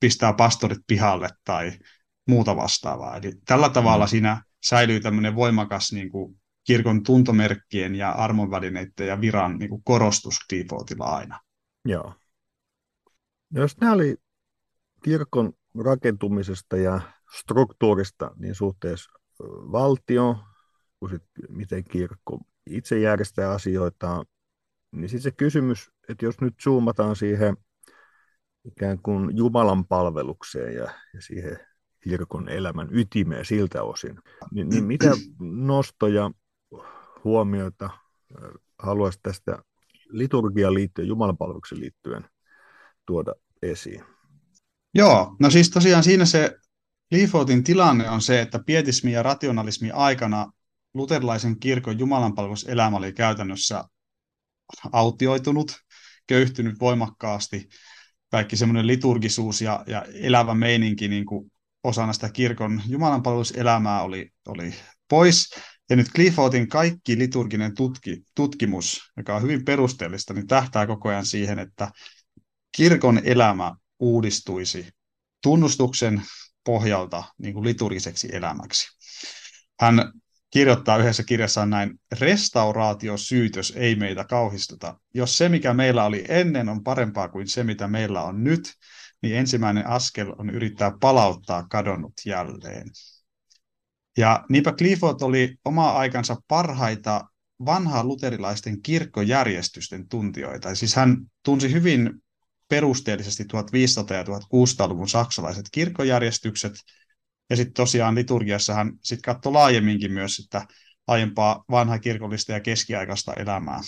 [0.01, 1.73] pistää pastorit pihalle tai
[2.27, 3.17] muuta vastaavaa.
[3.17, 4.09] Eli tällä tavalla mm.
[4.09, 10.39] siinä säilyy tämmöinen voimakas niin kuin kirkon tuntomerkkien ja armonvälineiden ja viran niin kuin korostus
[10.53, 11.41] defaultilla aina.
[11.85, 12.15] Joo.
[13.55, 14.17] Jos nämä oli
[15.05, 15.53] kirkon
[15.85, 17.01] rakentumisesta ja
[17.39, 19.11] struktuurista niin suhteessa
[19.73, 20.39] valtio,
[20.99, 24.25] kuin sit, miten kirkko itse järjestää asioita,
[24.93, 27.57] niin sitten se kysymys, että jos nyt zoomataan siihen
[28.65, 31.59] ikään kuin Jumalan palvelukseen ja, ja siihen
[32.01, 34.19] kirkon elämän ytimeen siltä osin,
[34.51, 35.11] niin, niin mitä
[35.41, 36.31] nostoja,
[37.25, 37.91] huomioita
[38.79, 39.63] haluaisi tästä
[40.09, 42.25] liturgiaan liittyen, Jumalan palvelukseen liittyen
[43.07, 44.05] tuoda esiin?
[44.95, 46.57] Joo, no siis tosiaan siinä se
[47.11, 50.53] Leafoutin tilanne on se, että pietismi ja rationalismi aikana
[50.95, 53.85] luterilaisen kirkon jumalanpalveluselämä oli käytännössä
[54.93, 55.73] autioitunut,
[56.27, 57.69] köyhtynyt voimakkaasti.
[58.31, 61.53] Kaikki semmoinen liturgisuus ja, ja elävä meininki niin kuin
[61.85, 64.75] osana sitä kirkon jumalanpalveluselämää oli, oli
[65.09, 65.55] pois.
[65.91, 71.27] Ja nyt Cliffordin kaikki liturginen tutki, tutkimus, joka on hyvin perusteellista, niin tähtää koko ajan
[71.27, 71.91] siihen, että
[72.77, 74.89] kirkon elämä uudistuisi
[75.43, 76.23] tunnustuksen
[76.65, 78.89] pohjalta niin kuin liturgiseksi elämäksi.
[79.81, 80.13] Hän
[80.51, 85.01] kirjoittaa yhdessä kirjassaan näin, restauraatiosyytös ei meitä kauhistuta.
[85.15, 88.75] Jos se, mikä meillä oli ennen, on parempaa kuin se, mitä meillä on nyt,
[89.23, 92.89] niin ensimmäinen askel on yrittää palauttaa kadonnut jälleen.
[94.19, 97.29] Ja niinpä Clifford oli oma aikansa parhaita
[97.65, 100.75] vanhaa luterilaisten kirkkojärjestysten tuntijoita.
[100.75, 102.11] Siis hän tunsi hyvin
[102.69, 106.73] perusteellisesti 1500- ja 1600-luvun saksalaiset kirkkojärjestykset,
[107.51, 110.67] ja sitten tosiaan liturgiassa hän sitten katsoi laajemminkin myös että
[111.07, 113.81] aiempaa vanha kirkollista ja keskiaikaista elämää.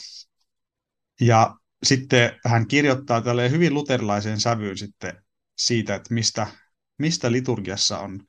[1.21, 5.25] Ja sitten hän kirjoittaa tälle hyvin luterilaiseen sävyyn sitten
[5.59, 6.47] siitä, että mistä,
[6.99, 8.21] mistä liturgiassa on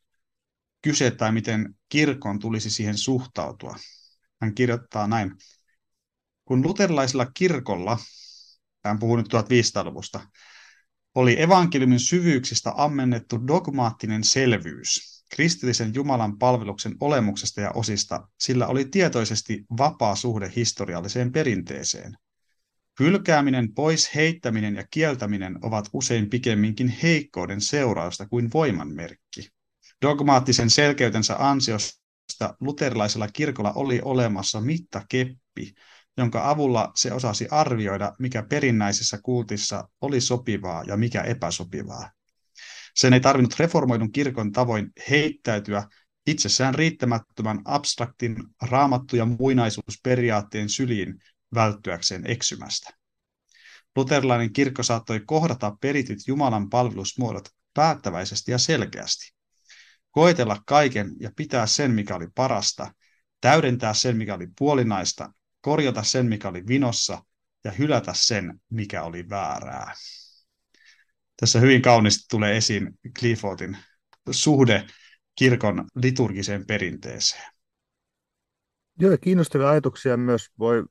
[0.82, 3.76] kyse tai miten kirkon tulisi siihen suhtautua.
[4.42, 5.32] Hän kirjoittaa näin.
[6.46, 7.98] Kun luterilaisella kirkolla,
[8.86, 10.28] hän puhuu nyt 1500-luvusta,
[11.16, 19.66] oli evankeliumin syvyyksistä ammennettu dogmaattinen selvyys, kristillisen Jumalan palveluksen olemuksesta ja osista, sillä oli tietoisesti
[19.78, 22.18] vapaa suhde historialliseen perinteeseen.
[23.00, 29.50] Hylkääminen, pois heittäminen ja kieltäminen ovat usein pikemminkin heikkouden seurausta kuin voiman merkki.
[30.02, 35.74] Dogmaattisen selkeytensä ansiosta luterilaisella kirkolla oli olemassa mittakeppi,
[36.18, 42.12] jonka avulla se osasi arvioida, mikä perinnäisessä kultissa oli sopivaa ja mikä epäsopivaa.
[42.96, 45.88] Sen ei tarvinnut reformoidun kirkon tavoin heittäytyä
[46.28, 51.20] itsessään riittämättömän abstraktin raamattu- ja muinaisuusperiaatteen syliin
[51.54, 52.90] välttyäkseen eksymästä.
[53.96, 59.34] Luterilainen kirkko saattoi kohdata perityt Jumalan palvelusmuodot päättäväisesti ja selkeästi.
[60.12, 62.94] Koetella kaiken ja pitää sen, mikä oli parasta,
[63.42, 67.24] täydentää sen, mikä oli puolinaista, korjata sen, mikä oli vinossa
[67.64, 69.94] ja hylätä sen, mikä oli väärää
[71.44, 73.78] tässä hyvin kauniisti tulee esiin Cliffordin
[74.32, 74.86] suhde
[75.36, 77.54] kirkon liturgiseen perinteeseen.
[79.00, 80.84] Joo, kiinnostavia ajatuksia myös voi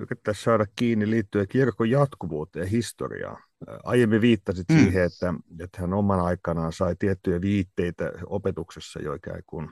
[0.00, 3.42] yrittää saada kiinni liittyen kirkon jatkuvuuteen ja historiaan.
[3.84, 4.76] Aiemmin viittasit mm.
[4.76, 9.68] siihen, että, että hän oman aikanaan sai tiettyjä viitteitä opetuksessa jo ikään kuin,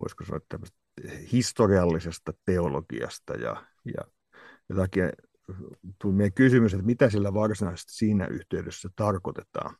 [0.00, 0.40] voisiko sanoa
[1.32, 4.04] historiallisesta teologiasta ja, ja
[4.68, 5.10] jotakin
[5.98, 9.76] tuli meidän kysymys, että mitä sillä varsinaisesti siinä yhteydessä tarkoitetaan.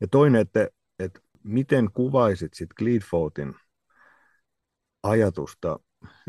[0.00, 3.54] Ja toinen, että, että miten kuvaisit sitten Gleedfoutin
[5.02, 5.80] ajatusta,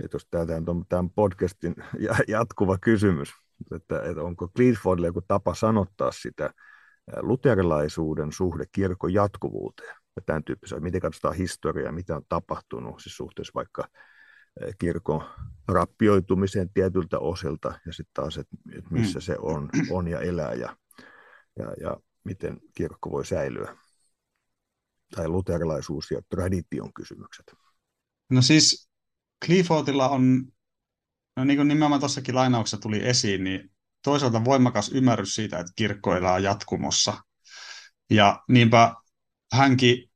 [0.03, 1.75] että jos tämä on tämän podcastin
[2.27, 3.29] jatkuva kysymys,
[3.75, 6.49] että, että onko Gleedfordille joku tapa sanottaa sitä
[7.21, 13.51] luterilaisuuden suhde kirkon jatkuvuuteen ja tämän tyyppisiä, miten katsotaan historiaa, mitä on tapahtunut siis suhteessa
[13.55, 13.88] vaikka
[14.79, 15.23] kirkon
[15.67, 18.57] rappioitumiseen tietyltä osilta ja sitten taas, että
[18.89, 19.23] missä mm.
[19.23, 20.77] se on, on ja elää ja,
[21.60, 23.77] ja, ja miten kirkko voi säilyä.
[25.15, 27.53] Tai luterilaisuus ja tradition kysymykset.
[28.29, 28.90] No siis
[29.45, 30.45] Cliffordilla on,
[31.38, 33.71] no niin kuin nimenomaan tuossakin lainauksessa tuli esiin, niin
[34.04, 37.17] toisaalta voimakas ymmärrys siitä, että kirkko elää jatkumossa.
[38.10, 38.93] Ja niinpä
[39.54, 40.12] hänkin,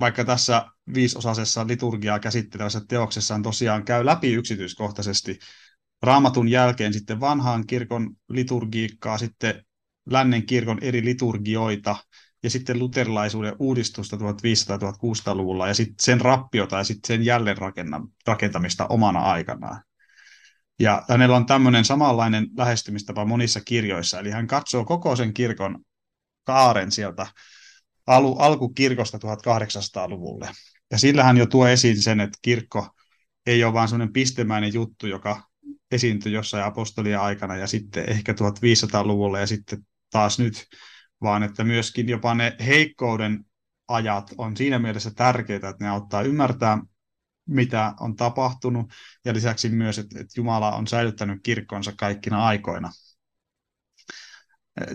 [0.00, 5.38] vaikka tässä viisosaisessa liturgiaa käsittelevässä teoksessaan tosiaan käy läpi yksityiskohtaisesti
[6.02, 9.64] raamatun jälkeen sitten vanhaan kirkon liturgiikkaa, sitten
[10.10, 11.96] lännen kirkon eri liturgioita
[12.44, 19.82] ja sitten luterilaisuuden uudistusta 1500-1600-luvulla ja sitten sen rappiota ja sitten sen jälleenrakentamista omana aikanaan.
[20.80, 25.84] Ja hänellä on tämmöinen samanlainen lähestymistapa monissa kirjoissa, eli hän katsoo koko sen kirkon
[26.44, 27.26] kaaren sieltä
[28.06, 30.50] alu, alkukirkosta 1800-luvulle.
[30.90, 32.88] Ja sillä hän jo tuo esiin sen, että kirkko
[33.46, 35.42] ei ole vain semmoinen pistemäinen juttu, joka
[35.90, 40.66] esiintyi jossain apostolien aikana ja sitten ehkä 1500-luvulla ja sitten taas nyt,
[41.22, 43.44] vaan että myöskin jopa ne heikkouden
[43.88, 46.78] ajat on siinä mielessä tärkeitä, että ne auttaa ymmärtää,
[47.48, 48.92] mitä on tapahtunut,
[49.24, 52.90] ja lisäksi myös, että, että Jumala on säilyttänyt kirkkonsa kaikkina aikoina.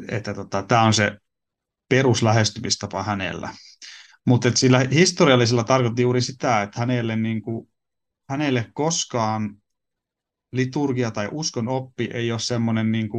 [0.08, 1.18] Että tota, tämä on se
[1.90, 3.54] peruslähestymistapa hänellä.
[4.26, 7.70] Mutta sillä historiallisella tarkoitti juuri sitä, että hänelle, niin kuin,
[8.30, 9.56] hänelle koskaan
[10.52, 13.10] liturgia tai uskon oppi ei ole semmoinen niin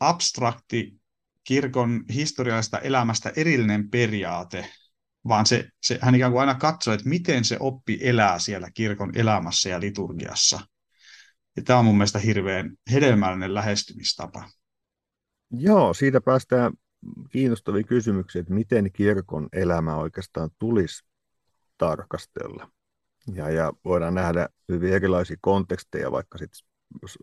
[0.00, 1.00] abstrakti
[1.46, 4.68] kirkon historiallisesta elämästä erillinen periaate,
[5.28, 9.12] vaan se, se, hän ikään kuin aina katsoo, että miten se oppi elää siellä kirkon
[9.14, 10.60] elämässä ja liturgiassa.
[11.56, 14.48] Ja tämä on mun mielestä hirveän hedelmällinen lähestymistapa.
[15.50, 16.72] Joo, siitä päästään
[17.30, 21.04] kiinnostavia kysymyksiä, että miten kirkon elämä oikeastaan tulisi
[21.78, 22.70] tarkastella.
[23.34, 26.60] Ja, ja voidaan nähdä hyvin erilaisia konteksteja, vaikka sitten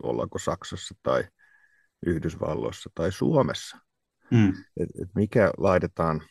[0.02, 1.24] ollaanko Saksassa tai
[2.06, 3.83] Yhdysvalloissa tai Suomessa.
[4.30, 4.48] Mm.
[4.76, 6.22] Et, et mikä laitetaan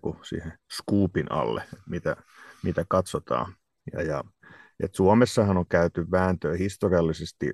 [0.00, 2.16] kuin siihen scoopin alle, mitä,
[2.62, 3.54] mitä katsotaan.
[3.92, 4.24] Ja, ja,
[4.80, 7.50] et Suomessahan on käyty vääntöä historiallisesti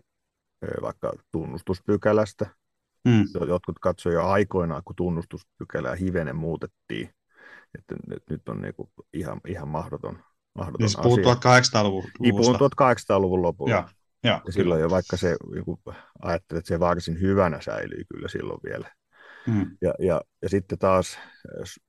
[0.83, 2.47] vaikka tunnustuspykälästä,
[3.07, 3.25] Mm.
[3.49, 7.11] Jotkut katsoivat jo aikoinaan, kun tunnustuspykälää hivenen muutettiin,
[7.79, 7.97] että
[8.31, 10.19] nyt on niinku ihan, ihan mahdoton,
[10.55, 11.35] mahdoton niin asia.
[11.35, 13.75] 1800-luvun Niin, 1800-luvun lopulla.
[13.75, 13.89] Ja,
[14.25, 15.81] ja, ja silloin jo vaikka se joku,
[16.23, 18.91] ajattelee, että se varsin hyvänä säilyy kyllä silloin vielä.
[19.47, 19.77] Mm.
[19.83, 21.19] Ja, ja, ja sitten taas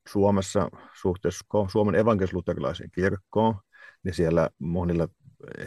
[0.08, 0.70] Suomessa
[1.02, 3.56] suhteessa Suomen evankelisluterilaiseen kirkkoon,
[4.04, 5.08] niin siellä monilla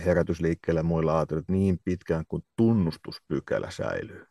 [0.05, 4.27] herätysliikkeillä ja muilla että niin pitkään kuin tunnustuspykälä säilyy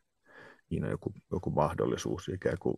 [0.69, 2.77] siinä on joku, joku mahdollisuus ikään kuin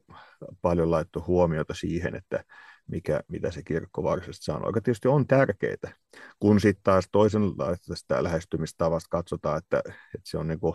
[0.61, 2.43] paljon laittu huomiota siihen, että
[2.87, 5.93] mikä, mitä se kirkko varsinaisesti sanoo, joka tietysti on tärkeää,
[6.39, 10.73] kun sitten taas toisenlaista lähestymistavasta katsotaan, että, että se on niin kuin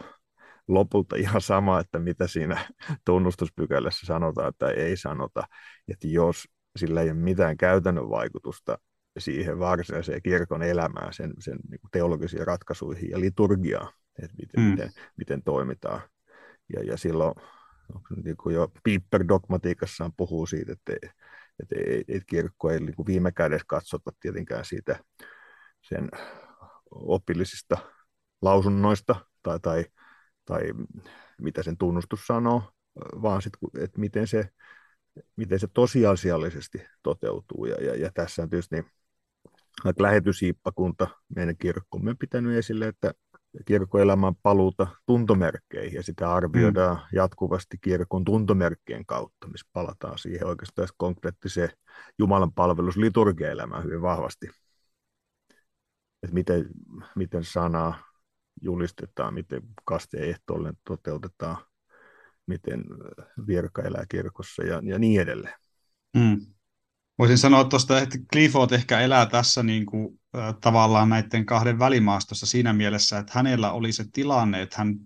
[0.69, 2.69] lopulta ihan sama, että mitä siinä
[3.07, 5.43] tunnustuspykälässä sanotaan tai ei sanota,
[5.89, 8.79] että jos sillä ei ole mitään käytännön vaikutusta
[9.19, 14.71] siihen varsinaiseen kirkon elämään, sen, sen niin teologisiin ratkaisuihin ja liturgiaan, että miten, mm.
[14.71, 16.01] miten, miten toimitaan,
[16.75, 17.35] ja, ja silloin
[18.25, 20.93] niin kuin jo Piper-dogmatiikassaan puhuu siitä, että,
[21.63, 21.75] että,
[22.09, 24.99] että kirkko ei niin kuin viime kädessä katsota tietenkään siitä
[25.83, 26.09] sen
[26.91, 27.77] opillisista
[28.43, 29.85] lausunnoista tai, tai,
[30.47, 30.63] tai
[31.41, 32.63] mitä sen tunnustus sanoo,
[33.23, 34.49] vaan sit, että miten se,
[35.37, 37.67] miten se tosiasiallisesti toteutuu.
[37.67, 43.13] Ja, ja, ja tässä on tietysti niin, lähetysiippakunta meidän kirkkomme on pitänyt esille, että
[43.65, 47.03] kirkkoelämän paluuta tuntomerkkeihin ja sitä arvioidaan mm.
[47.13, 51.71] jatkuvasti kirkon tuntomerkkien kautta, missä palataan siihen oikeastaan konkreettiseen
[52.19, 54.51] Jumalan palvelus liturgia-elämään hyvin vahvasti.
[56.23, 56.67] Että miten,
[57.17, 57.99] miten sanaa
[58.63, 61.57] julistetaan, miten kasteen ehtoollinen toteutetaan,
[62.47, 62.85] miten
[63.47, 65.55] virka elää kirkossa ja, ja niin edelleen.
[66.17, 66.47] Mm.
[67.19, 72.47] Voisin sanoa tuosta, että Clifford ehkä elää tässä niin kuin, äh, tavallaan näiden kahden välimaastossa
[72.47, 74.97] siinä mielessä, että hänellä oli se tilanne, että hän,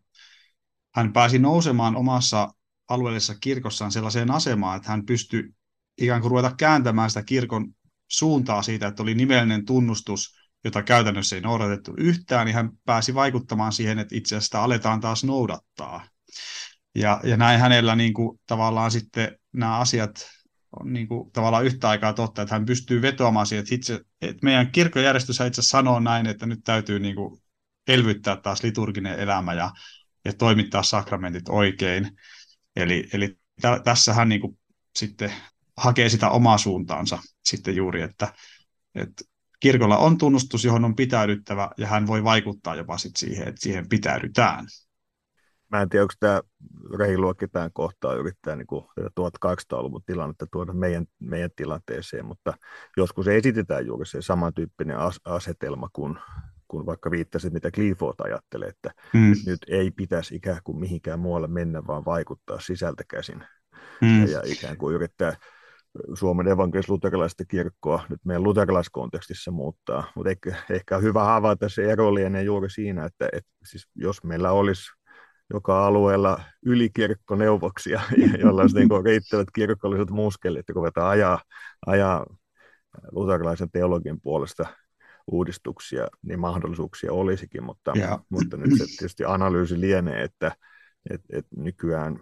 [0.95, 2.49] hän pääsi nousemaan omassa
[2.89, 5.55] alueellisessa kirkossaan sellaiseen asemaan, että hän pystyi
[5.99, 7.75] ikään kuin ruveta kääntämään sitä kirkon
[8.09, 13.73] suuntaa siitä, että oli nimellinen tunnustus, jota käytännössä ei noudatettu yhtään, niin hän pääsi vaikuttamaan
[13.73, 16.05] siihen, että itse asiassa aletaan taas noudattaa.
[16.95, 20.31] Ja, ja näin hänellä niin kuin, tavallaan sitten nämä asiat
[20.81, 24.41] on niin kuin, tavallaan yhtä aikaa totta, että hän pystyy vetoamaan siihen, että, itse, että
[24.43, 27.43] meidän kirkkojärjestys itse sanoo näin, että nyt täytyy niin kuin,
[27.89, 29.71] elvyttää taas liturginen elämä ja,
[30.25, 32.11] ja toimittaa sakramentit oikein.
[32.77, 34.59] Eli, eli tä, tässä hän niin kuin,
[34.97, 35.33] sitten
[35.77, 38.35] hakee sitä omaa suuntaansa sitten juuri, että,
[38.95, 39.25] että
[39.61, 43.89] kirkolla on tunnustus, johon on pitäydyttävä, ja hän voi vaikuttaa jopa sit siihen, että siihen
[43.89, 44.67] pitäydytään.
[45.71, 46.41] Mä en tiedä, onko tämä
[46.99, 52.55] reilua ketään kohtaa yrittää niin kuin 1800-luvun tilannetta tuoda meidän, meidän tilanteeseen, mutta
[52.97, 56.19] joskus esitetään juuri se samantyyppinen asetelma kuin,
[56.69, 59.35] kuin vaikka viittasit, mitä Clifford ajattelee, että mm.
[59.47, 63.45] nyt ei pitäisi ikään kuin mihinkään muualle mennä, vaan vaikuttaa sisältä käsin.
[64.01, 64.27] Mm.
[64.27, 65.37] Ja ikään kuin yrittää
[66.15, 70.13] Suomen evankelis-luterilaista kirkkoa nyt meidän luterilaiskontekstissa muuttaa.
[70.15, 74.53] Mutta ehkä, ehkä hyvä havaita se ero lienee juuri siinä, että, että siis jos meillä
[74.53, 74.83] olisi
[75.53, 78.01] joka alueella ylikirkkoneuvoksia,
[78.43, 81.43] joilla olisi niin riittävät kirkolliset muskelit, että ruvetaan ajaa,
[81.87, 82.27] ajaa
[83.13, 84.67] luterilaisen teologian puolesta
[85.27, 87.93] uudistuksia, niin mahdollisuuksia olisikin, mutta,
[88.29, 90.53] mutta nyt se tietysti analyysi lienee, että,
[91.11, 92.21] että, että nykyään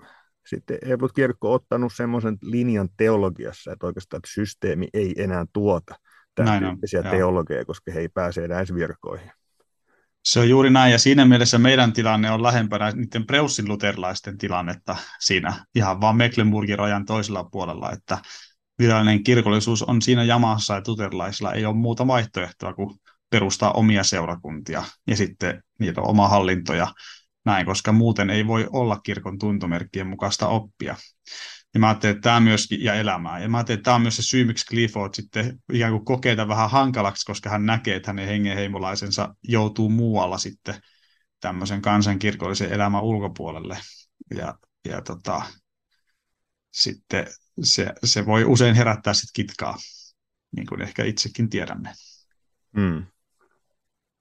[0.49, 5.95] sitten Eevot kirkko ottanut semmoisen linjan teologiassa, että oikeastaan että systeemi ei enää tuota
[6.35, 9.31] tämän tyyppisiä teologiaa, koska he ei pääse enää edes virkoihin.
[10.25, 14.97] Se on juuri näin, ja siinä mielessä meidän tilanne on lähempänä niiden Preussin luterilaisten tilannetta
[15.21, 18.19] siinä ihan vaan Mecklenburgin rajan toisella puolella, että
[18.79, 22.99] virallinen kirkollisuus on siinä jamassa, että luterilaisilla ei ole muuta vaihtoehtoa kuin
[23.31, 26.87] perustaa omia seurakuntia, ja sitten niitä on oma hallinto, ja
[27.45, 30.97] näin, koska muuten ei voi olla kirkon tuntomerkkien mukaista oppia.
[31.75, 33.39] Ja mä ajattelin, että tämä myöskin, ja elämää.
[33.39, 36.37] Ja mä ajattelin, että tämä on myös se syy, miksi Clifford sitten ikään kuin kokee
[36.37, 40.75] tämän vähän hankalaksi, koska hän näkee, että hänen hengenheimolaisensa joutuu muualla sitten
[41.41, 43.79] tämmöisen kansankirkollisen elämän ulkopuolelle.
[44.35, 45.43] Ja, ja tota,
[46.73, 47.27] sitten
[47.63, 49.77] se, se voi usein herättää sitten kitkaa,
[50.57, 51.93] niin kuin ehkä itsekin tiedämme.
[52.77, 53.07] Mm.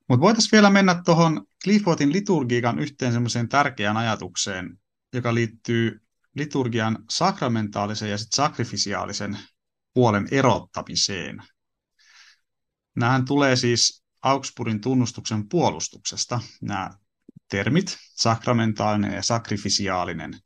[0.10, 4.80] Mutta voitaisiin vielä mennä tuohon Cliffordin liturgiikan yhteen semmoiseen tärkeään ajatukseen,
[5.14, 6.02] joka liittyy
[6.36, 9.38] liturgian sakramentaalisen ja sit sakrifisiaalisen
[9.94, 11.44] puolen erottamiseen.
[12.96, 16.90] Nämähän tulee siis Augsburgin tunnustuksen puolustuksesta, nämä
[17.50, 20.40] termit, sakramentaalinen ja sakrifisiaalinen.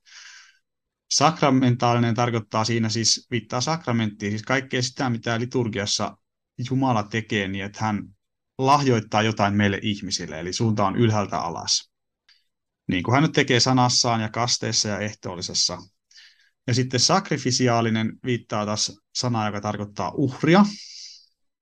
[1.12, 6.17] Sakramentaalinen tarkoittaa siinä siis, viittaa sakramenttiin, siis kaikkea sitä, mitä liturgiassa
[6.69, 8.04] Jumala tekee, niin että hän
[8.65, 11.91] lahjoittaa jotain meille ihmisille, eli suunta on ylhäältä alas.
[12.88, 15.78] Niin kuin hän nyt tekee sanassaan ja kasteessa ja ehtoollisessa.
[16.67, 20.65] Ja sitten sakrifisiaalinen viittaa taas sanaa, joka tarkoittaa uhria.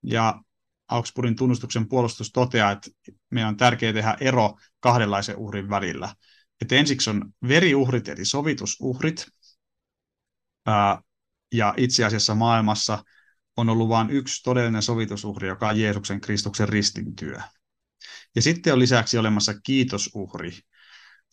[0.04, 0.42] Ja
[0.88, 2.90] Augsburgin tunnustuksen puolustus toteaa, että
[3.32, 6.16] meidän on tärkeää tehdä ero kahdenlaisen uhrin välillä.
[6.62, 9.28] Että ensiksi on veriuhrit eli sovitusuhrit.
[11.54, 13.04] ja itse asiassa maailmassa–
[13.58, 17.40] on ollut vain yksi todellinen sovitusuhri, joka on Jeesuksen Kristuksen ristintyö.
[18.36, 20.60] Ja sitten on lisäksi olemassa kiitosuhri,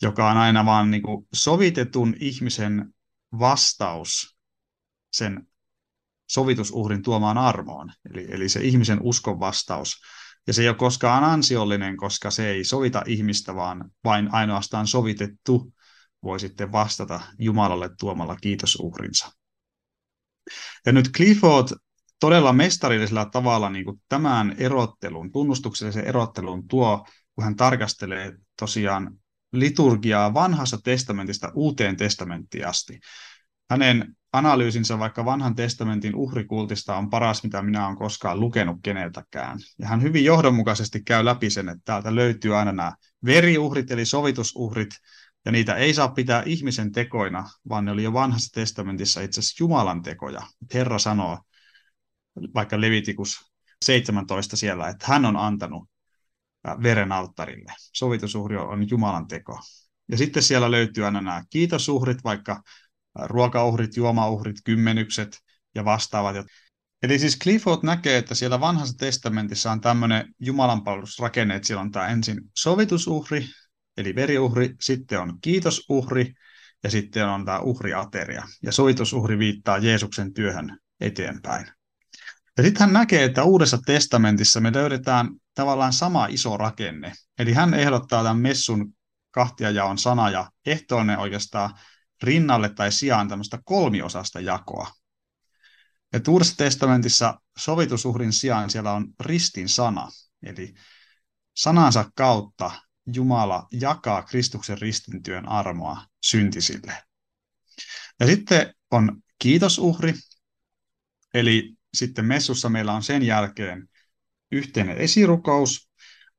[0.01, 2.93] joka on aina vaan niin kuin sovitetun ihmisen
[3.39, 4.37] vastaus
[5.13, 5.47] sen
[6.29, 10.01] sovitusuhrin tuomaan armoon, eli, eli se ihmisen uskon vastaus.
[10.47, 15.73] Ja se ei ole koskaan ansiollinen, koska se ei sovita ihmistä, vaan vain ainoastaan sovitettu
[16.23, 19.31] voi sitten vastata Jumalalle tuomalla kiitosuhrinsa.
[20.85, 21.67] Ja nyt Clifford
[22.19, 27.05] todella mestarillisella tavalla niin kuin tämän erottelun, tunnustuksellisen erottelun tuo,
[27.35, 29.11] kun hän tarkastelee tosiaan
[29.53, 32.99] liturgiaa vanhassa testamentista uuteen testamenttiin asti.
[33.69, 39.59] Hänen analyysinsä vaikka vanhan testamentin uhrikultista on paras, mitä minä olen koskaan lukenut keneltäkään.
[39.79, 42.93] Ja hän hyvin johdonmukaisesti käy läpi sen, että täältä löytyy aina nämä
[43.25, 44.89] veriuhrit eli sovitusuhrit,
[45.45, 49.63] ja niitä ei saa pitää ihmisen tekoina, vaan ne oli jo vanhassa testamentissa itse asiassa
[49.63, 50.41] Jumalan tekoja.
[50.73, 51.39] Herra sanoo,
[52.55, 53.37] vaikka Levitikus
[53.85, 55.89] 17 siellä, että hän on antanut
[56.83, 57.73] veren alttarille.
[57.77, 59.59] Sovitusuhri on Jumalan teko.
[60.11, 62.61] Ja sitten siellä löytyy aina nämä kiitosuhrit, vaikka
[63.15, 65.39] ruokauhrit, juomauhrit, kymmenykset
[65.75, 66.45] ja vastaavat.
[67.03, 72.07] Eli siis Clifford näkee, että siellä vanhassa testamentissa on tämmöinen jumalanpalvelusrakenne, että siellä on tämä
[72.07, 73.45] ensin sovitusuhri,
[73.97, 76.33] eli veriuhri, sitten on kiitosuhri
[76.83, 78.43] ja sitten on tämä uhriateria.
[78.63, 81.76] Ja sovitusuhri viittaa Jeesuksen työhön eteenpäin.
[82.57, 87.13] Ja sitten hän näkee, että Uudessa testamentissa me löydetään tavallaan sama iso rakenne.
[87.39, 88.93] Eli hän ehdottaa tämän messun
[89.31, 91.79] kahtiajaon sana ja ehtoollinen oikeastaan
[92.23, 94.91] rinnalle tai sijaan tämmöistä kolmiosasta jakoa.
[96.13, 100.09] Et Uudessa testamentissa sovitusuhrin sijaan siellä on ristin sana,
[100.43, 100.73] eli
[101.55, 102.71] sanansa kautta
[103.13, 107.03] Jumala jakaa Kristuksen ristintyön armoa syntisille.
[108.19, 110.13] Ja sitten on kiitosuhri,
[111.33, 113.89] eli sitten messussa meillä on sen jälkeen
[114.51, 115.89] yhteinen esirukous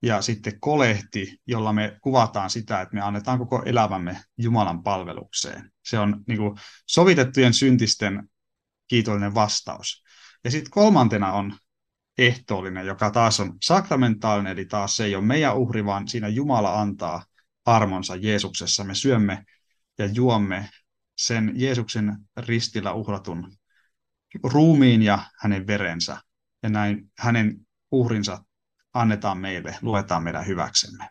[0.02, 5.72] ja sitten kolehti, jolla me kuvataan sitä, että me annetaan koko elämämme Jumalan palvelukseen.
[5.84, 8.28] Se on niin kuin sovitettujen syntisten
[8.88, 10.04] kiitollinen vastaus.
[10.44, 11.58] Ja sitten kolmantena on
[12.18, 16.80] ehtoollinen, joka taas on sakramentaalinen, eli taas se ei ole meidän uhri, vaan siinä Jumala
[16.80, 17.24] antaa
[17.64, 18.84] armonsa Jeesuksessa.
[18.84, 19.44] Me syömme
[19.98, 20.68] ja juomme
[21.16, 23.52] sen Jeesuksen ristillä uhratun
[24.42, 26.20] ruumiin ja hänen verensä.
[26.62, 28.44] Ja näin hänen uhrinsa
[28.94, 31.10] annetaan meille, luetaan meidän hyväksemme.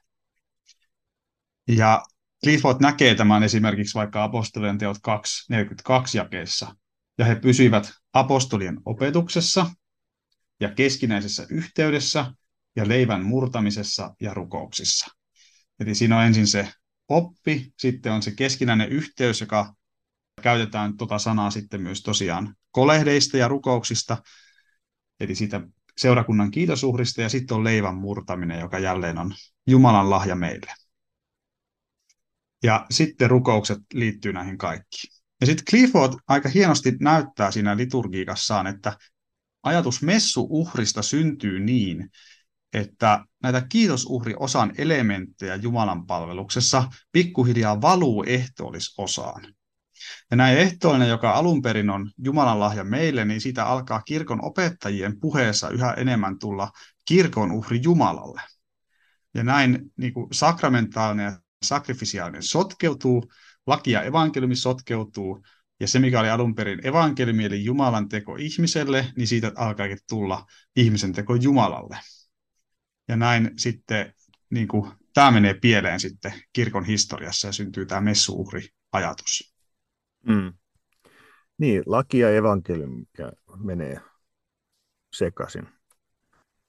[1.67, 2.03] Ja
[2.43, 6.75] Clifford näkee tämän esimerkiksi vaikka apostolien teot 2.42 jakeessa.
[7.17, 9.65] Ja he pysyivät apostolien opetuksessa
[10.59, 12.33] ja keskinäisessä yhteydessä
[12.75, 15.07] ja leivän murtamisessa ja rukouksissa.
[15.79, 16.73] Eli siinä on ensin se
[17.07, 19.73] oppi, sitten on se keskinäinen yhteys, joka
[20.41, 24.17] käytetään tuota sanaa sitten myös tosiaan kolehdeista ja rukouksista,
[25.19, 25.61] eli siitä
[25.97, 29.33] seurakunnan kiitosuhrista, ja sitten on leivän murtaminen, joka jälleen on
[29.67, 30.73] Jumalan lahja meille.
[32.63, 35.13] Ja sitten rukoukset liittyy näihin kaikkiin.
[35.41, 38.97] Ja sitten Clifford aika hienosti näyttää siinä liturgiikassaan, että
[39.63, 42.09] ajatus messuuhrista syntyy niin,
[42.73, 49.56] että näitä kiitosuhriosan elementtejä Jumalan palveluksessa pikkuhiljaa valuu ehtoollisosaan.
[50.31, 55.19] Ja näin ehtoollinen, joka alun perin on Jumalan lahja meille, niin siitä alkaa kirkon opettajien
[55.19, 56.71] puheessa yhä enemmän tulla
[57.05, 58.41] kirkon uhri Jumalalle.
[59.33, 63.31] Ja näin niin kuin sakramentaalinen ja sakrifisiaalinen sotkeutuu,
[63.67, 65.43] laki ja evankeliumi sotkeutuu,
[65.79, 70.45] ja se, mikä oli alun perin evankeliumi, eli Jumalan teko ihmiselle, niin siitä alkaakin tulla
[70.75, 71.99] ihmisen teko Jumalalle.
[73.07, 74.13] Ja näin sitten
[74.49, 79.56] niin kuin, tämä menee pieleen sitten kirkon historiassa ja syntyy tämä messuuhri-ajatus.
[80.27, 80.53] Mm.
[81.57, 83.03] Niin, laki ja evankeliumi
[83.55, 84.01] menee
[85.15, 85.67] sekaisin.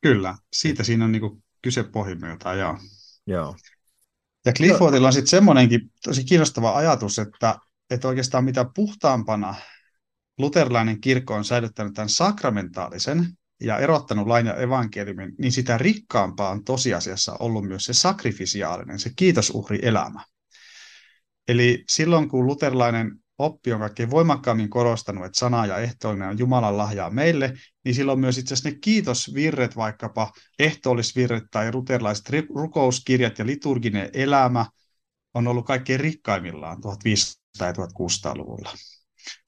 [0.01, 2.79] Kyllä, siitä siinä on niin kyse pohjimmiltaan, joo.
[3.27, 3.57] joo.
[4.47, 7.59] Ja Cliffordilla on sitten semmoinenkin tosi kiinnostava ajatus, että,
[7.91, 9.55] että oikeastaan mitä puhtaampana
[10.39, 13.27] luterilainen kirkko on säilyttänyt tämän sakramentaalisen
[13.61, 19.11] ja erottanut lain ja evankeliumin, niin sitä rikkaampaa on tosiasiassa ollut myös se sakrifisiaalinen, se
[19.17, 20.25] kiitosuhrielämä.
[21.49, 26.77] Eli silloin kun luterilainen oppi on kaikkein voimakkaammin korostanut, että sana ja ehtoollinen on Jumalan
[26.77, 33.47] lahjaa meille, niin silloin myös itse asiassa ne kiitosvirret, vaikkapa ehtoollisvirret tai ruterilaiset rukouskirjat ja
[33.47, 34.67] liturginen elämä
[35.35, 38.71] on ollut kaikkein rikkaimmillaan 1500- ja 1600-luvulla.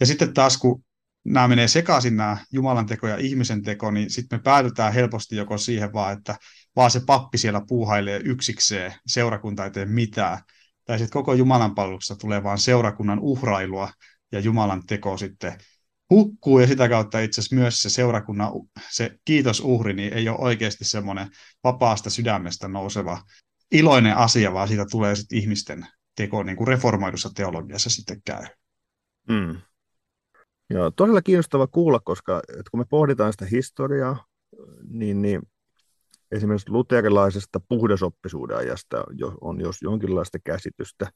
[0.01, 0.84] Ja sitten taas, kun
[1.24, 5.59] nämä menee sekaisin, nämä Jumalan teko ja ihmisen teko, niin sitten me päädytään helposti joko
[5.59, 6.36] siihen vaan, että
[6.76, 10.38] vaan se pappi siellä puuhailee yksikseen, seurakunta ei tee mitään,
[10.91, 13.91] tai sitten koko Jumalan palveluksessa tulee vaan seurakunnan uhrailua
[14.32, 15.59] ja Jumalan teko sitten
[16.11, 18.53] hukkuu ja sitä kautta itse asiassa myös se seurakunnan
[18.91, 21.28] se kiitosuhri niin ei ole oikeasti semmoinen
[21.64, 23.22] vapaasta sydämestä nouseva
[23.72, 25.86] iloinen asia, vaan siitä tulee sitten ihmisten
[26.16, 28.45] teko, niin kuin reformoidussa teologiassa sitten käy.
[29.28, 29.61] Mm.
[30.70, 34.24] Joo, todella kiinnostava kuulla, koska että kun me pohditaan sitä historiaa,
[34.88, 35.43] niin, niin
[36.32, 39.04] esimerkiksi luterilaisesta puhdasoppisuuden ajasta
[39.40, 41.06] on jos jonkinlaista käsitystä,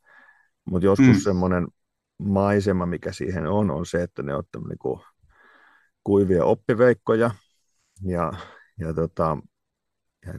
[0.64, 1.20] mutta joskus mm.
[1.20, 1.66] semmoinen
[2.18, 5.02] maisema, mikä siihen on, on se, että ne on niin
[6.04, 7.30] kuivia oppiveikkoja
[8.02, 8.32] ja,
[8.78, 9.38] ja, tota,
[10.26, 10.32] ja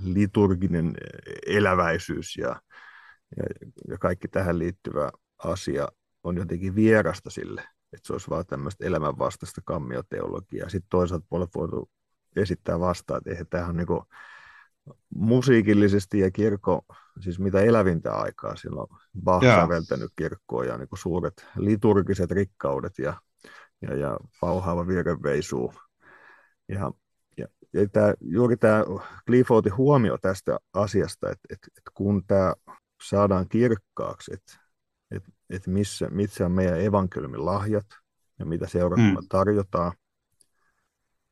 [0.00, 0.94] liturginen
[1.46, 2.60] eläväisyys ja,
[3.36, 3.44] ja,
[3.88, 5.10] ja kaikki tähän liittyvä
[5.44, 5.88] asia
[6.24, 7.60] on jotenkin vierasta sille,
[7.92, 10.68] että se olisi vaan tämmöistä elämänvastaista kammioteologiaa.
[10.68, 11.90] Sitten toisaalta puolella voitu
[12.36, 13.86] esittää vastaan, että eihän tämä on niin
[15.14, 16.84] musiikillisesti ja kirkko,
[17.20, 18.88] siis mitä elävintä aikaa silloin
[19.24, 23.20] Bach säveltänyt kirkkoa ja niin suuret liturgiset rikkaudet ja,
[23.82, 25.74] ja, ja pauhaava virveisuu.
[26.68, 26.90] Ja,
[27.38, 28.84] ja, ja tämä, juuri tämä
[29.26, 32.54] Cliffordin huomio tästä asiasta, että, että, että kun tämä
[33.02, 34.52] saadaan kirkkaaksi, että,
[35.10, 37.86] että, että missä, missä on meidän evankeliumin lahjat
[38.38, 39.28] ja mitä seurakunnan mm.
[39.28, 39.92] tarjotaan,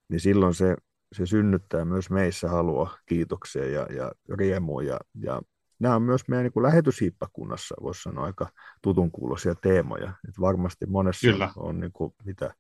[0.09, 0.76] niin silloin se
[1.14, 4.82] se synnyttää myös meissä halua kiitoksia ja, ja riemua.
[4.82, 5.42] Ja, ja
[5.78, 8.48] nämä on myös meidän niin lähetyshiippakunnassa, voisi sanoa, aika
[8.82, 10.12] tutun kuuloisia teemoja.
[10.28, 11.50] Et varmasti monessa Kyllä.
[11.56, 12.54] on, niin kuin, mitä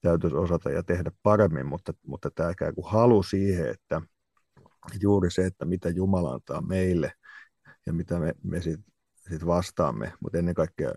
[0.00, 4.02] täytyisi osata ja tehdä paremmin, mutta, mutta tämä ikään kuin halu siihen, että
[5.00, 7.12] juuri se, että mitä Jumala antaa meille
[7.86, 8.94] ja mitä me, me sitten
[9.28, 10.90] sit vastaamme, mutta ennen kaikkea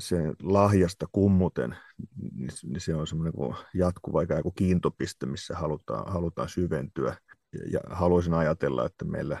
[0.00, 1.76] se lahjasta kummuten,
[2.32, 3.34] niin, niin se on semmoinen
[3.74, 7.16] jatkuva ikään kuin kiintopiste, missä halutaan, halutaan syventyä.
[7.70, 9.38] Ja, haluaisin ajatella, että meillä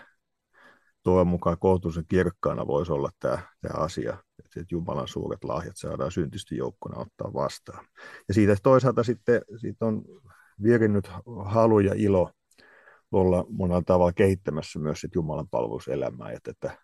[1.02, 6.56] toivon mukaan kohtuullisen kirkkaana voisi olla tämä, tämä asia, että Jumalan suuret lahjat saadaan syntysti
[6.56, 7.86] joukkona ottaa vastaan.
[8.28, 10.02] Ja siitä toisaalta sitten siitä on
[10.62, 11.10] vierinnyt
[11.44, 12.30] halu ja ilo
[13.12, 16.78] olla monella tavalla kehittämässä myös Jumalan palveluselämää ja tätä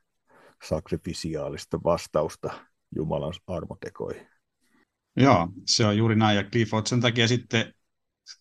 [0.65, 2.51] sakrifisiaalista vastausta
[2.97, 4.27] Jumalan armotekoihin.
[5.17, 6.37] Joo, se on juuri näin.
[6.37, 7.75] Ja Clifford sen takia sitten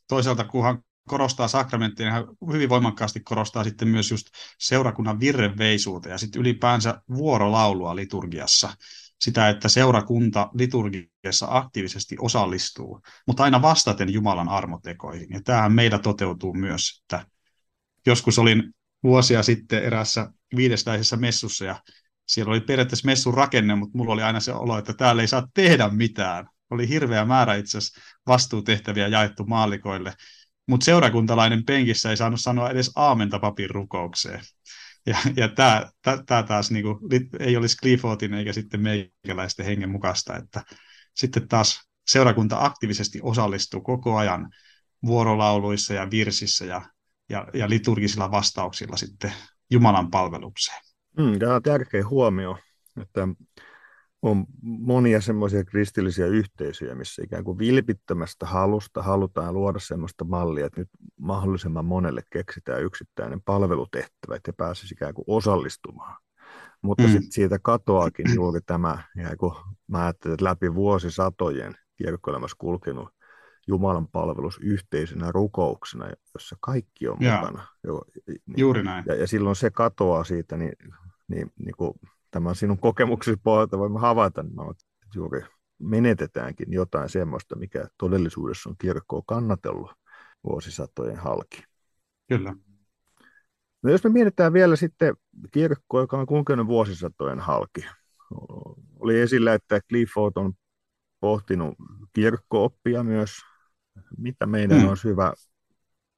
[0.07, 4.27] toisaalta, kunhan korostaa sakramenttia, niin hän hyvin voimakkaasti korostaa sitten myös just
[4.59, 8.77] seurakunnan virreveisuutta ja sitten ylipäänsä vuorolaulua liturgiassa.
[9.19, 15.27] Sitä, että seurakunta liturgiassa aktiivisesti osallistuu, mutta aina vastaten Jumalan armotekoihin.
[15.29, 17.27] Ja tämähän meillä toteutuu myös, että
[18.05, 18.73] joskus olin
[19.03, 21.81] vuosia sitten erässä viidestäisessä messussa ja
[22.27, 25.47] siellä oli periaatteessa messun rakenne, mutta mulla oli aina se olo, että täällä ei saa
[25.53, 26.49] tehdä mitään.
[26.69, 30.13] Oli hirveä määrä itse asiassa vastuutehtäviä jaettu maalikoille,
[30.67, 34.41] mutta seurakuntalainen penkissä ei saanut sanoa edes aamenta papin rukoukseen.
[35.05, 36.99] Ja, ja tämä, taas niin kuin,
[37.39, 40.63] ei olisi Cliffordin eikä sitten meikäläisten hengen mukaista, että
[41.15, 44.49] sitten taas seurakunta aktiivisesti osallistuu koko ajan
[45.05, 46.81] vuorolauluissa ja virsissä ja,
[47.29, 49.33] ja, ja liturgisilla vastauksilla sitten
[49.71, 50.94] Jumalan palvelukseen.
[51.17, 52.57] Mm, tämä on tärkeä huomio,
[53.01, 53.27] että
[54.21, 60.81] on monia semmoisia kristillisiä yhteisöjä, missä ikään kuin vilpittömästä halusta halutaan luoda semmoista mallia, että
[60.81, 60.89] nyt
[61.19, 66.17] mahdollisimman monelle keksitään yksittäinen palvelutehtävä, että pääsisi ikään kuin osallistumaan.
[66.81, 67.09] Mutta mm.
[67.09, 69.53] sitten siitä katoakin juuri tämä, ikään kuin
[69.87, 73.09] mä ajattelen, että läpi vuosisatojen kirkkoelämässä kulkenut
[73.67, 77.67] Jumalan palvelus yhteisenä rukouksena, jossa kaikki on ja, mukana.
[77.83, 79.03] Jo, niin, juuri näin.
[79.07, 80.73] Ja, ja silloin se katoaa siitä, niin,
[81.27, 81.93] niin, niin kuin
[82.31, 84.83] tämän sinun kokemuksesi pohjalta voimme havaita, että
[85.15, 85.41] juuri
[85.79, 89.91] menetetäänkin jotain semmoista, mikä todellisuudessa on kirkkoa kannatellut
[90.43, 91.63] vuosisatojen halki.
[92.29, 92.55] Kyllä.
[93.83, 95.15] No jos me mietitään vielä sitten
[95.51, 97.85] kirkkoa, joka on kulkenut vuosisatojen halki.
[98.99, 100.53] Oli esillä, että Clifford on
[101.19, 101.75] pohtinut
[102.13, 103.31] kirkkooppia myös.
[104.17, 104.89] Mitä meidän hmm.
[104.89, 105.33] olisi hyvä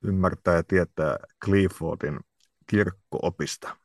[0.03, 2.19] ymmärtää ja tietää Cliffordin
[2.67, 3.77] kirkkoopista?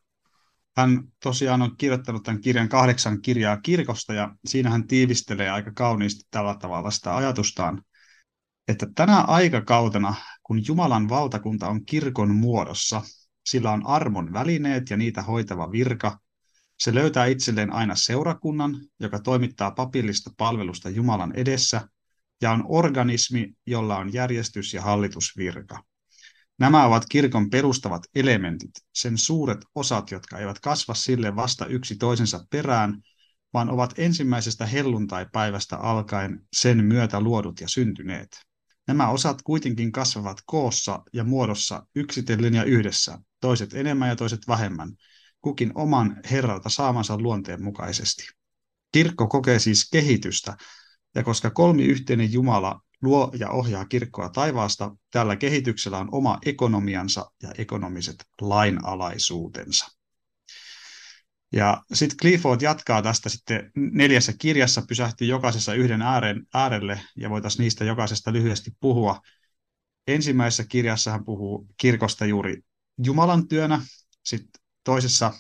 [0.77, 6.25] Hän tosiaan on kirjoittanut tämän kirjan kahdeksan kirjaa kirkosta ja siinä hän tiivistelee aika kauniisti
[6.31, 7.83] tällä tavalla sitä ajatustaan,
[8.69, 13.03] että tänä aikakautena, kun Jumalan valtakunta on kirkon muodossa,
[13.47, 16.19] sillä on armon välineet ja niitä hoitava virka,
[16.79, 21.89] se löytää itselleen aina seurakunnan, joka toimittaa papillista palvelusta Jumalan edessä,
[22.43, 25.83] ja on organismi, jolla on järjestys- ja hallitusvirka.
[26.63, 32.45] Nämä ovat kirkon perustavat elementit, sen suuret osat, jotka eivät kasva sille vasta yksi toisensa
[32.51, 33.03] perään,
[33.55, 38.29] vaan ovat ensimmäisestä helluntai-päivästä alkaen sen myötä luodut ja syntyneet.
[38.87, 44.93] Nämä osat kuitenkin kasvavat koossa ja muodossa yksitellen ja yhdessä, toiset enemmän ja toiset vähemmän,
[45.41, 48.23] kukin oman Herralta saamansa luonteen mukaisesti.
[48.93, 50.57] Kirkko kokee siis kehitystä,
[51.15, 57.31] ja koska kolmi yhteinen Jumala luo ja ohjaa kirkkoa taivaasta, tällä kehityksellä on oma ekonomiansa
[57.43, 59.87] ja ekonomiset lainalaisuutensa.
[61.53, 67.63] Ja sitten Clifford jatkaa tästä sitten neljässä kirjassa, pysähtyy jokaisessa yhden äären, äärelle, ja voitaisiin
[67.63, 69.21] niistä jokaisesta lyhyesti puhua.
[70.07, 72.61] Ensimmäisessä kirjassa hän puhuu kirkosta juuri
[73.05, 73.81] Jumalan työnä,
[74.25, 75.33] sitten toisessa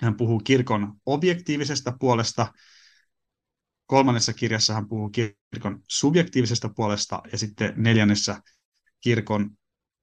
[0.00, 2.52] hän puhuu kirkon objektiivisesta puolesta,
[3.86, 8.42] kolmannessa kirjassa hän puhuu kirkon subjektiivisesta puolesta ja sitten neljännessä
[9.00, 9.50] kirkon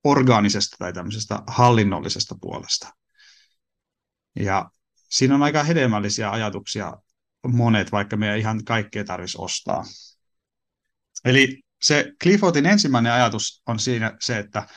[0.04, 2.90] orgaanisesta tai tämmöisestä hallinnollisesta puolesta.
[4.36, 4.70] Ja
[5.10, 6.94] siinä on aika hedelmällisiä ajatuksia
[7.48, 9.84] monet, vaikka me ei ihan kaikkea tarvitsisi ostaa.
[11.26, 14.68] Eli se Cliffordin ensimmäinen ajatus on siinä se, että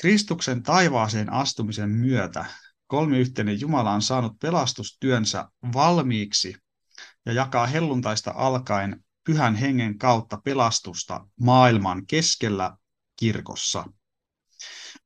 [0.00, 2.44] Kristuksen taivaaseen astumisen myötä
[2.86, 6.54] kolmiyhteinen Jumala on saanut pelastustyönsä valmiiksi
[7.26, 12.76] ja jakaa helluntaista alkaen pyhän hengen kautta pelastusta maailman keskellä
[13.16, 13.84] kirkossa.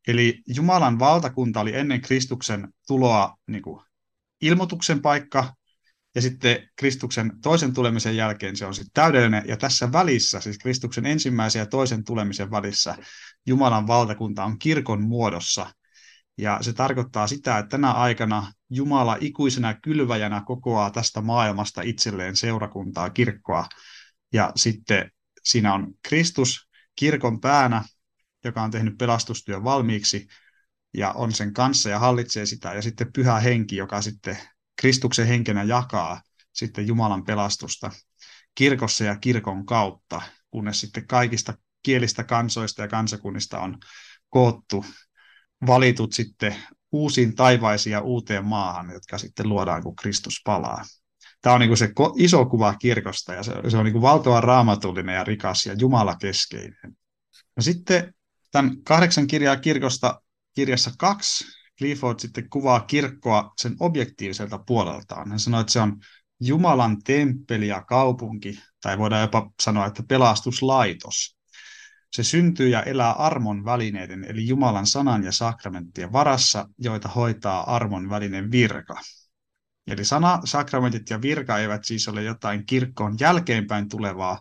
[0.09, 3.83] Eli Jumalan valtakunta oli ennen Kristuksen tuloa niin kuin
[4.41, 5.55] ilmoituksen paikka,
[6.15, 11.07] ja sitten Kristuksen toisen tulemisen jälkeen se on sitten täydellinen, ja tässä välissä, siis Kristuksen
[11.07, 12.97] ensimmäisen ja toisen tulemisen välissä,
[13.47, 15.71] Jumalan valtakunta on kirkon muodossa,
[16.39, 23.11] ja se tarkoittaa sitä, että tänä aikana Jumala ikuisena kylväjänä kokoaa tästä maailmasta itselleen seurakuntaa,
[23.11, 23.67] kirkkoa.
[24.33, 25.11] Ja sitten
[25.43, 27.85] siinä on Kristus, kirkon päänä,
[28.45, 30.27] joka on tehnyt pelastustyön valmiiksi
[30.95, 34.39] ja on sen kanssa ja hallitsee sitä, ja sitten pyhä henki, joka sitten
[34.81, 36.21] Kristuksen henkenä jakaa
[36.53, 37.91] sitten Jumalan pelastusta
[38.55, 43.79] kirkossa ja kirkon kautta, kunnes sitten kaikista kielistä kansoista ja kansakunnista on
[44.31, 44.85] koottu
[45.67, 46.57] valitut sitten
[46.93, 50.85] uusiin taivaisiin ja uuteen maahan, jotka sitten luodaan, kun Kristus palaa.
[51.41, 55.67] Tämä on niin se iso kuva kirkosta ja se, on niin valtavan raamatullinen ja rikas
[55.67, 56.97] ja jumalakeskeinen.
[57.57, 58.15] No sitten
[58.51, 60.23] tämän kahdeksan kirjaa kirkosta
[60.55, 61.45] kirjassa kaksi
[61.79, 65.31] Clifford sitten kuvaa kirkkoa sen objektiiviselta puoleltaan.
[65.31, 65.97] Hän sanoi, että se on
[66.41, 71.36] Jumalan temppeli ja kaupunki, tai voidaan jopa sanoa, että pelastuslaitos.
[72.17, 78.11] Se syntyy ja elää armon välineiden, eli Jumalan sanan ja sakramenttien varassa, joita hoitaa armon
[78.11, 79.01] välinen virka.
[79.87, 84.41] Eli sana, sakramentit ja virka eivät siis ole jotain kirkkoon jälkeenpäin tulevaa,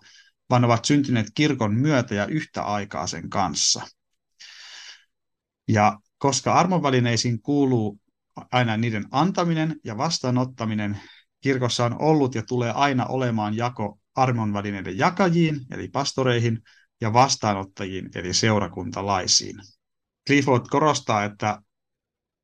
[0.50, 3.88] vaan ovat syntyneet kirkon myötä ja yhtä aikaa sen kanssa.
[5.68, 8.00] Ja koska armonvälineisiin kuuluu
[8.52, 11.02] aina niiden antaminen ja vastaanottaminen,
[11.42, 16.62] kirkossa on ollut ja tulee aina olemaan jako armonvälineiden jakajiin, eli pastoreihin,
[17.02, 19.56] ja vastaanottajiin, eli seurakuntalaisiin.
[20.28, 21.62] Clifford korostaa, että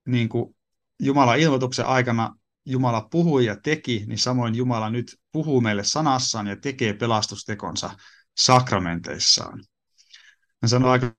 [0.07, 0.55] niin kuin
[0.99, 2.35] Jumalan ilmoituksen aikana
[2.65, 7.89] Jumala puhui ja teki, niin samoin Jumala nyt puhuu meille sanassaan ja tekee pelastustekonsa
[8.37, 9.63] sakramenteissaan.
[10.61, 11.13] Hän sanoo aika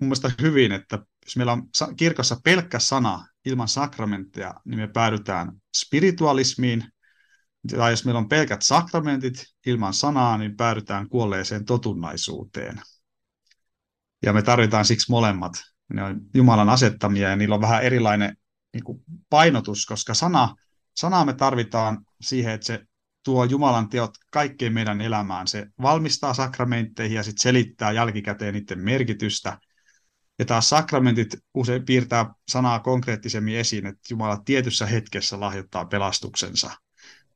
[0.00, 6.84] mun hyvin, että jos meillä on kirkossa pelkkä sana ilman sakramentteja, niin me päädytään spiritualismiin,
[7.68, 12.80] tai jos meillä on pelkät sakramentit ilman sanaa, niin päädytään kuolleeseen totunnaisuuteen.
[14.22, 15.52] Ja me tarvitaan siksi molemmat.
[15.94, 18.36] Ne on Jumalan asettamia ja niillä on vähän erilainen
[18.72, 20.54] niin kuin painotus, koska sana,
[20.96, 22.80] sanaa me tarvitaan siihen, että se
[23.24, 25.46] tuo Jumalan teot kaikkeen meidän elämään.
[25.46, 29.58] Se valmistaa sakramentteihin ja sitten selittää jälkikäteen niiden merkitystä.
[30.38, 36.70] Ja taas sakramentit usein piirtää sanaa konkreettisemmin esiin, että Jumala tietyssä hetkessä lahjoittaa pelastuksensa.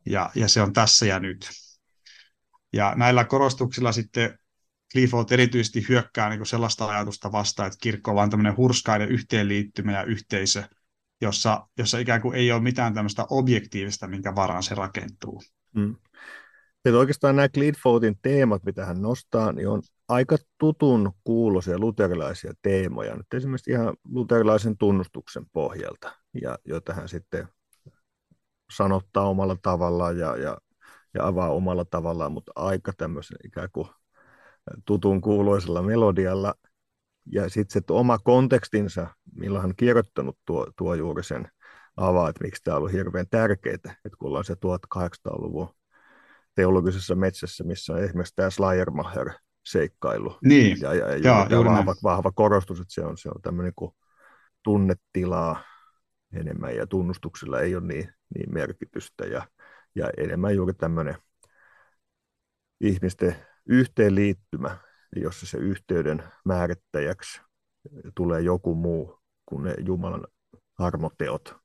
[0.07, 1.51] Ja, ja se on tässä ja nyt.
[2.73, 4.39] Ja näillä korostuksilla sitten
[4.93, 10.03] Clifford erityisesti hyökkää niin sellaista ajatusta vastaan, että kirkko on vain tämmöinen hurskainen yhteenliittymä ja
[10.03, 10.63] yhteisö,
[11.21, 15.43] jossa, jossa ikään kuin ei ole mitään tämmöistä objektiivista, minkä varaan se rakentuu.
[15.75, 15.97] Mm.
[16.85, 23.17] Että oikeastaan nämä Cliffordin teemat, mitä hän nostaa, niin on aika tutun kuuloisia luterilaisia teemoja,
[23.17, 27.49] nyt esimerkiksi ihan luterilaisen tunnustuksen pohjalta, ja joita hän sitten
[28.77, 30.59] sanottaa omalla tavallaan ja, ja,
[31.15, 33.89] ja avaa omalla tavallaan, mutta aika tämmöisen ikään kuin
[34.85, 36.55] tutun kuuloisella melodialla.
[37.33, 41.49] Ja sitten se oma kontekstinsa, millä hän on kirjoittanut, tuo, tuo juuri sen
[41.97, 45.69] avaa, että miksi tämä on ollut hirveän tärkeää, että kun ollaan se 1800-luvun
[46.55, 49.31] teologisessa metsässä, missä on esimerkiksi tämä Schleiermacher
[49.67, 50.39] seikkailu.
[50.45, 53.93] Niin, ja, ja, ja, ja vahva, vahva korostus, että se on, se on tämmöinen kuin
[54.63, 55.63] tunnetilaa
[56.33, 59.49] enemmän ja tunnustuksilla ei ole niin, niin merkitystä ja,
[59.95, 61.17] ja enemmän juuri tämmöinen
[62.81, 64.79] ihmisten yhteenliittymä,
[65.17, 67.41] jossa se yhteyden määrittäjäksi
[68.15, 70.27] tulee joku muu kuin ne Jumalan
[70.79, 71.57] armoteot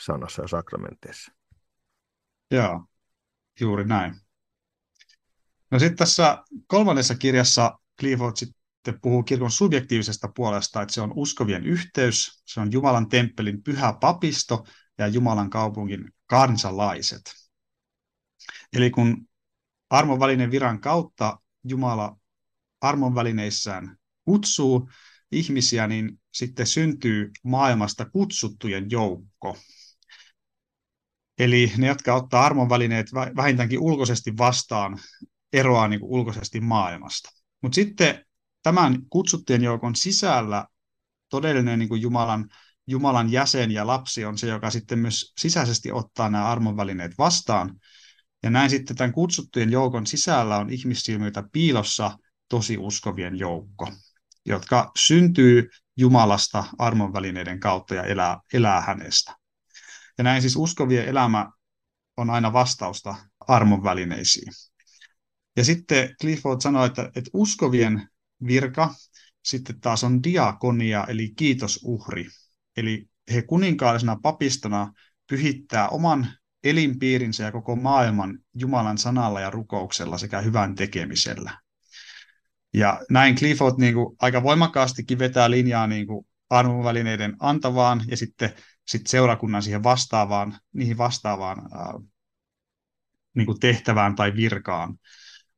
[0.00, 1.32] sanassa ja sakramenteissa.
[2.50, 2.84] Joo,
[3.60, 4.14] juuri näin.
[5.70, 11.64] No sitten tässä kolmannessa kirjassa Clifford sitten puhuu kirkon subjektiivisesta puolesta, että se on uskovien
[11.64, 14.64] yhteys, se on Jumalan temppelin pyhä papisto
[15.00, 17.22] ja Jumalan kaupungin kansalaiset.
[18.72, 19.28] Eli kun
[19.90, 22.16] armonvälinen viran kautta Jumala
[22.80, 24.90] armonvälineissään kutsuu
[25.32, 29.56] ihmisiä, niin sitten syntyy maailmasta kutsuttujen joukko.
[31.38, 34.98] Eli ne, jotka ottaa armonvälineet vähintäänkin ulkoisesti vastaan,
[35.52, 37.30] eroaa niin kuin ulkoisesti maailmasta.
[37.62, 38.24] Mutta sitten
[38.62, 40.66] tämän kutsuttujen joukon sisällä
[41.28, 42.48] todellinen niin kuin Jumalan,
[42.90, 47.80] Jumalan jäsen ja lapsi on se, joka sitten myös sisäisesti ottaa nämä armonvälineet vastaan.
[48.42, 52.18] Ja näin sitten tämän kutsuttujen joukon sisällä on ihmissilmiltä piilossa
[52.48, 53.92] tosi uskovien joukko,
[54.46, 59.36] jotka syntyy Jumalasta armonvälineiden kautta ja elää, elää hänestä.
[60.18, 61.50] Ja näin siis uskovien elämä
[62.16, 64.52] on aina vastausta armonvälineisiin.
[65.56, 68.08] Ja sitten Clifford sanoi, että, että uskovien
[68.46, 68.94] virka
[69.44, 72.26] sitten taas on diakonia, eli kiitosuhri.
[72.76, 74.92] Eli he kuninkaallisena papistona
[75.26, 76.26] pyhittää oman
[76.64, 81.58] elinpiirinsä ja koko maailman Jumalan sanalla ja rukouksella sekä hyvän tekemisellä.
[82.74, 88.54] Ja näin Clifford niin kuin, aika voimakkaastikin vetää linjaa niin kuin armovälineiden antavaan ja sitten
[88.86, 91.94] sit seurakunnan siihen vastaavaan, niihin vastaavaan ää,
[93.36, 94.96] niin kuin tehtävään tai virkaan.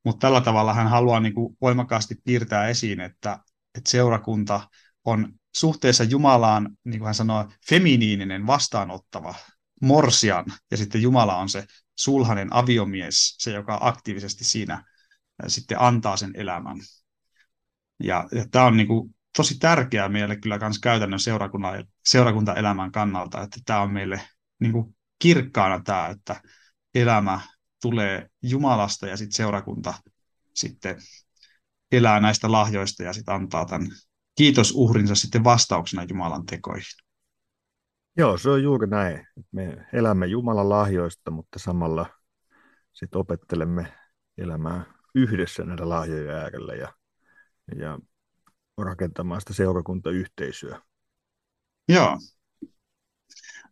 [0.04, 3.38] mutta tällä tavalla hän haluaa niin kuin voimakkaasti piirtää esiin, että,
[3.74, 4.68] että seurakunta
[5.04, 9.34] on suhteessa Jumalaan, niin kuin hän sanoo, feminiininen, vastaanottava,
[9.82, 11.66] morsian, ja sitten Jumala on se
[11.98, 14.84] sulhanen aviomies, se, joka aktiivisesti siinä
[15.46, 16.76] sitten antaa sen elämän.
[18.03, 21.72] Ja, ja tämä on niin kuin tosi tärkeää meille kyllä myös käytännön seurakunta,
[22.07, 24.20] seurakuntaelämän kannalta, että tämä on meille
[24.61, 26.42] niin kuin kirkkaana tämä, että
[26.94, 27.40] elämä
[27.82, 29.94] tulee Jumalasta ja sitten seurakunta
[30.55, 30.96] sitten
[31.92, 33.88] elää näistä lahjoista ja sitten antaa tämän
[34.35, 36.85] kiitosuhrinsa sitten vastauksena Jumalan tekoihin.
[38.16, 39.26] Joo, se on juuri näin.
[39.53, 42.07] Me elämme Jumalan lahjoista, mutta samalla
[42.93, 43.93] sitten opettelemme
[44.39, 46.93] elämään yhdessä näiden lahjojen äärellä ja,
[47.76, 47.99] ja
[48.78, 50.83] rakentamaan sitä seurakuntayhteisöä.
[51.89, 52.18] Joo.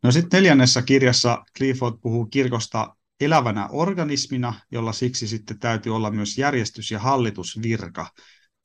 [0.03, 6.39] No sitten neljännessä kirjassa Clifford puhuu kirkosta elävänä organismina, jolla siksi sitten täytyy olla myös
[6.39, 8.07] järjestys- ja hallitusvirka.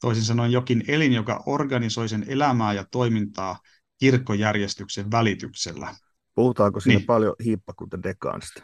[0.01, 3.59] Toisin sanoen jokin elin, joka organisoi sen elämää ja toimintaa
[3.99, 5.95] kirkkojärjestyksen välityksellä.
[6.35, 7.05] Puhutaanko siinä niin.
[7.05, 8.63] paljon hiippakunta dekaanista?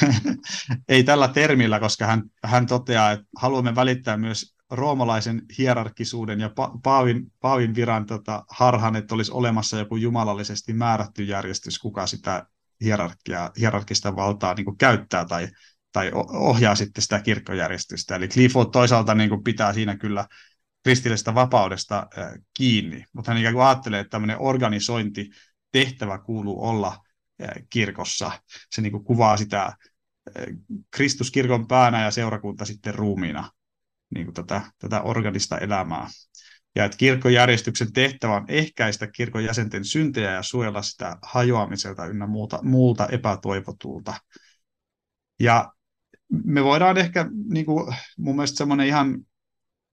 [0.88, 6.80] Ei tällä termillä, koska hän, hän toteaa, että haluamme välittää myös roomalaisen hierarkisuuden ja pa-
[6.82, 12.46] paavin, paavin viran tota, harhan, että olisi olemassa joku jumalallisesti määrätty järjestys, kuka sitä
[12.80, 15.48] hierarkia, hierarkista valtaa niin kuin käyttää tai,
[15.94, 18.16] tai ohjaa sitten sitä kirkkojärjestystä.
[18.16, 20.26] Eli Clifford toisaalta niin kuin pitää siinä kyllä
[20.82, 22.06] kristillisestä vapaudesta
[22.56, 25.30] kiinni, mutta hän ikään kuin ajattelee, että tämmöinen organisointi
[25.72, 26.98] tehtävä kuuluu olla
[27.70, 28.30] kirkossa.
[28.70, 29.72] Se niin kuin kuvaa sitä
[30.90, 33.50] Kristus kirkon päänä ja seurakunta sitten ruumiina
[34.14, 36.08] niin kuin tätä, tätä organista elämää.
[36.76, 42.58] Ja että kirkkojärjestyksen tehtävä on ehkäistä kirkon jäsenten syntejä ja suojella sitä hajoamiselta ynnä muuta,
[42.62, 44.14] muulta epätoivotulta.
[45.40, 45.72] Ja
[46.44, 49.18] me voidaan ehkä, niin kuin mun mielestä semmoinen ihan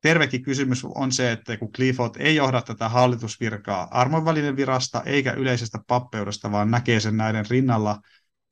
[0.01, 5.79] tervekin kysymys on se, että kun Clifford ei johda tätä hallitusvirkaa armonvälinen virasta eikä yleisestä
[5.88, 8.01] pappeudesta, vaan näkee sen näiden rinnalla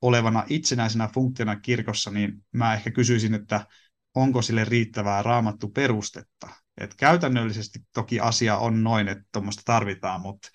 [0.02, 3.66] olevana itsenäisenä funktiona kirkossa, niin mä ehkä kysyisin, että
[4.14, 6.48] onko sille riittävää raamattu perustetta.
[6.80, 10.48] Et käytännöllisesti toki asia on noin, että tuommoista tarvitaan, mutta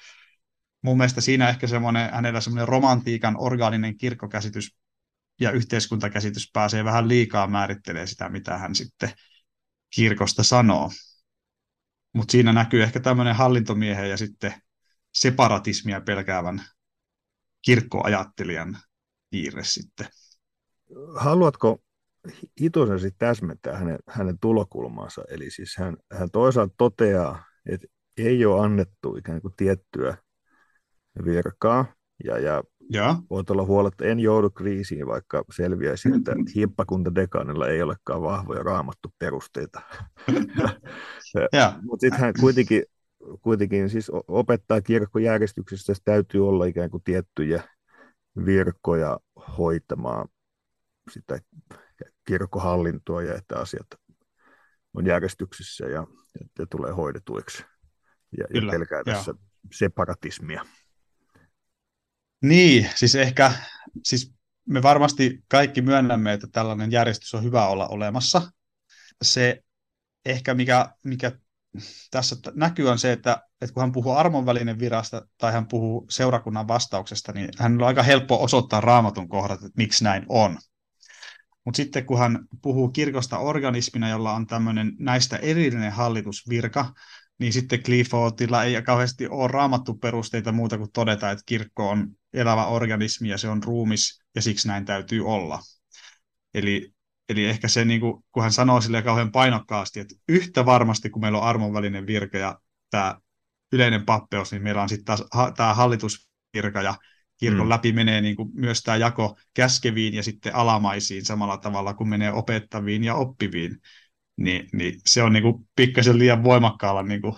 [0.82, 4.76] mun mielestä siinä ehkä semmoinen, hänellä semmoinen romantiikan orgaaninen kirkkokäsitys
[5.40, 9.12] ja yhteiskuntakäsitys pääsee vähän liikaa määrittelemään sitä, mitä hän sitten
[9.96, 10.92] kirkosta sanoo.
[12.14, 14.54] Mutta siinä näkyy ehkä tämmöinen hallintomiehen ja sitten
[15.14, 16.62] separatismia pelkäävän
[17.62, 18.78] kirkkoajattelijan
[19.30, 20.08] piirre sitten.
[21.16, 21.84] Haluatko
[22.62, 25.22] hitosen sitten täsmentää hänen, hänen tulokulmaansa.
[25.30, 30.18] Eli siis hän, hän toisaalta toteaa, että ei ole annettu ikään kuin tiettyä
[31.26, 31.86] virkaa,
[32.24, 33.16] ja, ja, ja.
[33.30, 38.64] voit olla huolella, että en joudu kriisiin, vaikka selviäisi, että himppakunta dekaanilla ei olekaan vahvoja
[38.64, 39.82] raamattu perusteita.
[41.82, 42.84] Mutta sitten hän kuitenkin,
[43.42, 47.64] kuitenkin siis opettaa kirkkojärjestyksessä, että täytyy olla ikään kuin tiettyjä
[48.46, 49.20] virkoja
[49.58, 50.28] hoitamaan
[51.12, 51.40] sitä
[52.28, 53.88] kirkkohallintoa ja että asiat
[54.94, 56.08] on järjestyksissä ja,
[56.60, 57.66] ja tulee hoidetuiksi.
[58.38, 59.34] Ja, Kyllä, ja pelkää tässä
[59.74, 60.66] separatismia.
[62.46, 63.52] Niin, siis ehkä,
[64.04, 64.34] siis
[64.66, 68.52] me varmasti kaikki myönnämme, että tällainen järjestys on hyvä olla olemassa.
[69.22, 69.64] Se
[70.26, 71.32] ehkä, mikä, mikä
[72.12, 76.68] tässä näkyy on se, että, että kun hän puhuu armonvälinen virasta tai hän puhuu seurakunnan
[76.68, 80.58] vastauksesta, niin hän on aika helppo osoittaa raamatun kohdat, että miksi näin on.
[81.66, 86.94] Mutta sitten kun hän puhuu kirkosta organismina, jolla on tämmöinen näistä erillinen hallitusvirka,
[87.40, 92.66] niin sitten Cliffordilla ei kauheasti ole raamattu perusteita muuta kuin todeta, että kirkko on elävä
[92.66, 95.60] organismi ja se on ruumis ja siksi näin täytyy olla.
[96.54, 96.94] Eli,
[97.30, 101.22] eli ehkä se, niin kuin, kun hän sanoo sille kauhean painokkaasti, että yhtä varmasti kun
[101.22, 102.60] meillä on armonvälinen virka ja
[102.90, 103.20] tämä
[103.72, 106.96] yleinen pappeus, niin meillä on sitten taas ha, tämä hallitusvirka ja
[107.38, 107.70] kirkon mm.
[107.70, 112.34] läpi menee niin kuin myös tämä jako käskeviin ja sitten alamaisiin samalla tavalla kuin menee
[112.34, 113.78] opettaviin ja oppiviin,
[114.38, 117.36] niin, niin se on niin kuin pikkasen liian voimakkaalla niin kuin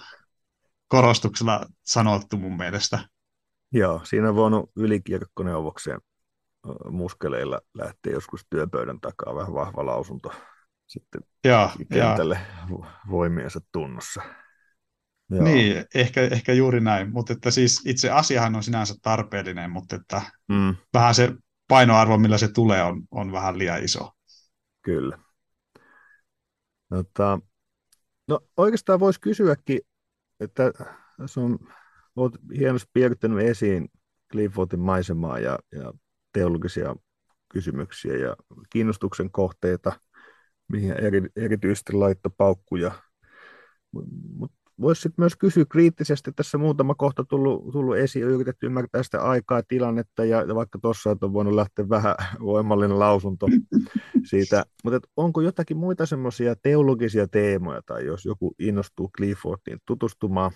[0.87, 2.99] korostuksella sanottu mun mielestä.
[3.71, 5.99] Joo, siinä on voinut ylikirkkoneuvokseen
[6.89, 10.33] muskeleilla lähteä joskus työpöydän takaa vähän vahva lausunto
[10.87, 12.77] sitten ja, kentälle ja.
[13.09, 14.21] voimiensa tunnossa.
[15.29, 15.43] Joo.
[15.43, 20.21] Niin, ehkä, ehkä juuri näin, mutta että siis itse asiahan on sinänsä tarpeellinen, mutta että
[20.47, 20.75] mm.
[20.93, 21.33] vähän se
[21.67, 24.11] painoarvo, millä se tulee, on, on vähän liian iso.
[24.81, 25.17] Kyllä.
[26.89, 27.39] Tota,
[28.27, 29.79] no oikeastaan voisi kysyäkin,
[30.39, 30.71] että
[31.25, 31.59] se on,
[32.15, 33.87] olet hienosti piirtänyt esiin
[34.31, 35.93] Cliffordin maisemaa ja, ja
[36.33, 36.95] teologisia
[37.49, 38.35] kysymyksiä ja
[38.69, 39.99] kiinnostuksen kohteita.
[40.71, 42.91] mihin eri, erityisesti laitto paukkuja.
[44.37, 49.21] Mutta voisi sitten myös kysyä kriittisesti, tässä muutama kohta tullut, tullut esiin, yritetty ymmärtää sitä
[49.21, 53.47] aikaa, tilannetta, ja, vaikka tuossa on voinut lähteä vähän voimallinen lausunto
[54.29, 60.51] siitä, mutta onko jotakin muita semmoisia teologisia teemoja, tai jos joku innostuu Cliffordiin tutustumaan,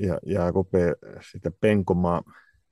[0.00, 0.94] ja, ja rupeaa
[1.32, 2.22] sitä penkomaan,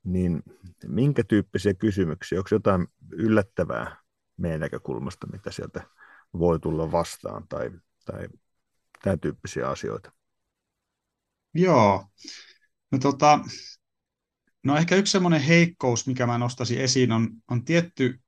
[0.03, 0.43] niin
[0.87, 3.97] minkä tyyppisiä kysymyksiä, onko jotain yllättävää
[4.37, 5.83] meidän näkökulmasta, mitä sieltä
[6.39, 7.71] voi tulla vastaan, tai,
[8.05, 8.27] tai
[9.03, 10.11] tämän tyyppisiä asioita?
[11.53, 12.07] Joo.
[12.91, 13.39] No, tota,
[14.63, 18.21] no ehkä yksi semmoinen heikkous, mikä mä nostaisin esiin, on, on tietty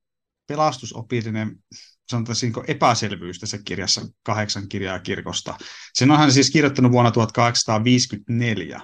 [0.47, 1.63] pelastusopillinen
[2.09, 2.35] sanotaan
[2.67, 5.57] epäselvyys tässä kirjassa kahdeksan kirjaa kirkosta.
[5.93, 8.81] Sen on hän siis kirjoittanut vuonna 1854.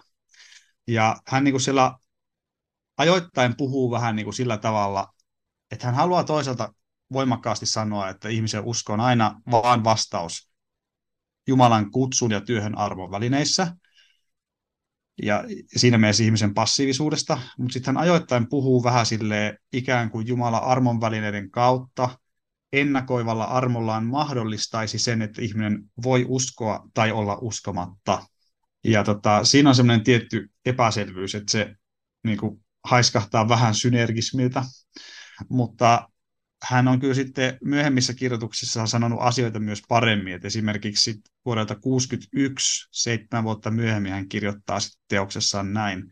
[0.88, 1.98] Ja hän niin kuin siellä
[2.98, 5.14] ajoittain puhuu vähän niin kuin sillä tavalla,
[5.72, 6.74] että hän haluaa toisaalta
[7.14, 10.51] voimakkaasti sanoa, että ihmisen usko on aina vaan vastaus
[11.48, 13.76] Jumalan kutsun ja työhön arvon välineissä.
[15.24, 15.44] Ja
[15.76, 21.02] siinä mielessä ihmisen passiivisuudesta, mutta sitten hän ajoittain puhuu vähän sille ikään kuin Jumalan armon
[21.02, 22.10] välineiden kautta,
[22.74, 28.26] ennakoivalla armollaan mahdollistaisi sen, että ihminen voi uskoa tai olla uskomatta.
[28.84, 31.76] Ja tota, siinä on semmoinen tietty epäselvyys, että se
[32.24, 34.64] niin kuin, haiskahtaa vähän synergismiltä,
[35.50, 36.10] mutta
[36.64, 43.44] hän on kyllä sitten myöhemmissä kirjoituksissa sanonut asioita myös paremmin, että esimerkiksi vuodelta 61, seitsemän
[43.44, 46.04] vuotta myöhemmin hän kirjoittaa sitten teoksessaan näin.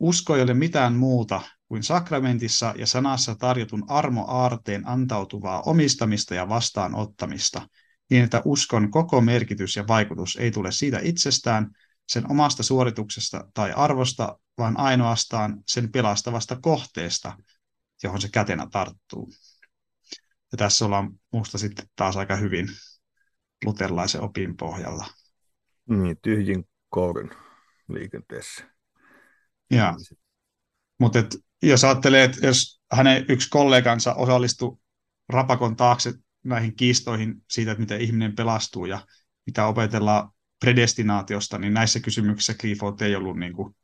[0.00, 7.68] Usko ei ole mitään muuta kuin sakramentissa ja sanassa tarjotun armo-aarteen antautuvaa omistamista ja vastaanottamista,
[8.10, 11.70] niin että uskon koko merkitys ja vaikutus ei tule siitä itsestään,
[12.08, 17.38] sen omasta suorituksesta tai arvosta, vaan ainoastaan sen pelastavasta kohteesta,
[18.02, 19.30] johon se kätenä tarttuu.
[20.52, 22.68] Ja tässä ollaan musta sitten taas aika hyvin
[23.64, 25.06] luterilaisen opin pohjalla.
[25.88, 27.30] Niin, tyhjin kourin
[27.88, 28.64] liikenteessä.
[29.70, 29.94] Ja.
[30.98, 31.18] Mutta
[31.62, 34.78] jos ajattelee, että jos hänen yksi kollegansa osallistui
[35.28, 39.06] rapakon taakse näihin kiistoihin siitä, että miten ihminen pelastuu ja
[39.46, 40.30] mitä opetellaan
[40.60, 43.76] predestinaatiosta, niin näissä kysymyksissä Clifford ei ollut niin kuin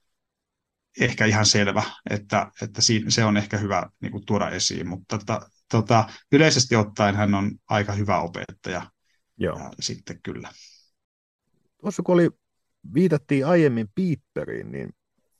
[1.01, 5.19] ehkä ihan selvä, että, että siinä, se on ehkä hyvä niin kuin tuoda esiin, mutta
[5.19, 8.83] tota, tota, yleisesti ottaen hän on aika hyvä opettaja
[9.37, 9.59] Joo.
[9.59, 10.49] Ja sitten kyllä.
[11.81, 12.31] Tuossa kun oli,
[12.95, 14.91] viitattiin aiemmin Piipperiin, niin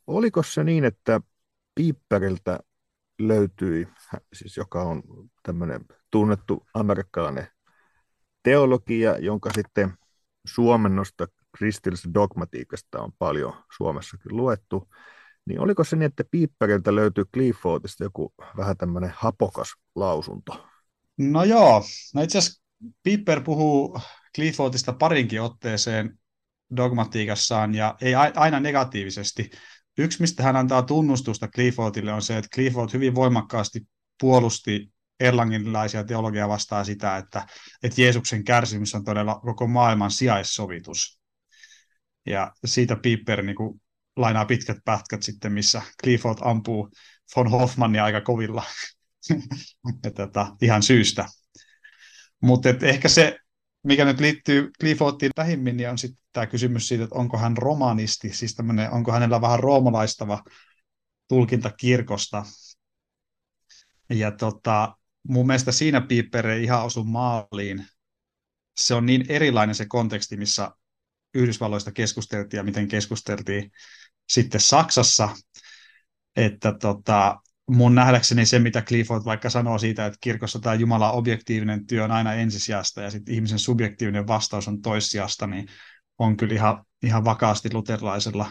[0.07, 1.21] oliko se niin, että
[1.75, 2.61] Piipperiltä
[3.19, 3.89] löytyi,
[4.33, 5.03] siis joka on
[5.43, 7.49] tämmöinen tunnettu amerikkalainen
[8.43, 9.93] teologia, jonka sitten
[10.47, 11.27] suomennosta
[11.57, 14.89] kristillisestä dogmatiikasta on paljon Suomessakin luettu,
[15.47, 20.67] niin oliko se niin, että Piipperiltä löytyy Cliffordista joku vähän tämmöinen hapokas lausunto?
[21.19, 21.85] No joo,
[22.15, 22.63] no itse asiassa
[23.03, 24.01] Piper puhuu
[24.35, 26.19] Cliffordista parinkin otteeseen
[26.77, 29.51] dogmatiikassaan ja ei aina negatiivisesti.
[29.99, 33.81] Yksi, mistä hän antaa tunnustusta Cliffordille, on se, että Clifford hyvin voimakkaasti
[34.21, 37.47] puolusti erlanginlaisia teologiaa vastaan sitä, että,
[37.83, 41.21] että Jeesuksen kärsimys on todella koko maailman sijaissovitus.
[42.27, 43.57] Ja siitä Piper niin
[44.17, 46.91] lainaa pitkät pätkät sitten, missä Clifford ampuu
[47.37, 48.63] von Hoffmannia aika kovilla.
[50.17, 51.27] tätä, ihan syystä.
[52.43, 53.39] Mutta ehkä se,
[53.85, 58.33] mikä nyt liittyy Cliffordtiin lähimmin, niin on sitten tämä kysymys siitä, että onko hän romanisti,
[58.33, 58.57] siis
[58.91, 60.43] onko hänellä vähän roomalaistava
[61.29, 62.45] tulkinta kirkosta.
[64.11, 64.97] Ja tota,
[65.29, 67.87] mun mielestä siinä Piper ei ihan osu maaliin.
[68.77, 70.71] Se on niin erilainen se konteksti, missä
[71.35, 73.71] Yhdysvalloista keskusteltiin ja miten keskusteltiin
[74.33, 75.29] sitten Saksassa,
[76.37, 81.87] että tota, mun nähdäkseni se, mitä Clifford vaikka sanoo siitä, että kirkossa tämä Jumalan objektiivinen
[81.87, 85.69] työ on aina ensisijasta ja sitten ihmisen subjektiivinen vastaus on toissijasta, niin
[86.19, 88.51] on kyllä ihan, ihan vakaasti luterilaisella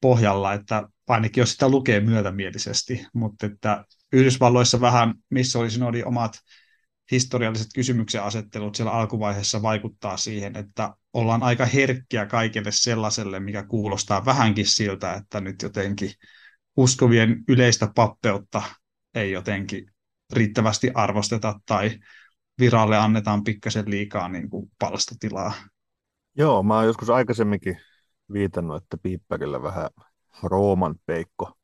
[0.00, 6.38] pohjalla, että ainakin jos sitä lukee myötämielisesti, mutta että Yhdysvalloissa vähän, missä oli oli omat
[7.12, 14.24] historialliset kysymyksen asettelut siellä alkuvaiheessa vaikuttaa siihen, että ollaan aika herkkiä kaikille sellaiselle, mikä kuulostaa
[14.24, 16.10] vähänkin siltä, että nyt jotenkin
[16.76, 18.62] uskovien yleistä pappeutta
[19.14, 19.92] ei jotenkin
[20.32, 21.98] riittävästi arvosteta tai
[22.58, 25.52] viralle annetaan pikkasen liikaa niin kuin palstatilaa.
[26.36, 27.80] Joo, mä oon joskus aikaisemminkin
[28.32, 29.88] viitannut, että Piipperillä vähän
[30.42, 31.57] Rooman peikko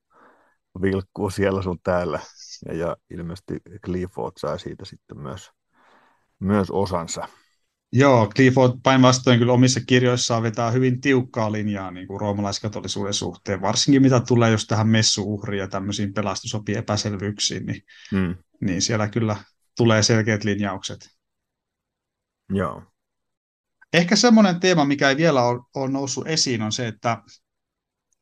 [0.82, 2.20] vilkkuu siellä sun täällä.
[2.68, 5.50] Ja, ja ilmeisesti Clifford sai siitä sitten myös,
[6.40, 7.28] myös osansa.
[7.96, 14.02] Joo, Clifford päinvastoin kyllä omissa kirjoissaan vetää hyvin tiukkaa linjaa niin kuin roomalaiskatolisuuden suhteen, varsinkin
[14.02, 18.36] mitä tulee just tähän messuuhriin ja tämmöisiin pelastusopi epäselvyyksiin, niin, hmm.
[18.60, 19.36] niin siellä kyllä
[19.76, 21.08] tulee selkeät linjaukset.
[22.50, 22.82] Joo.
[23.92, 27.22] Ehkä semmoinen teema, mikä ei vielä ole, ole noussut esiin, on se, että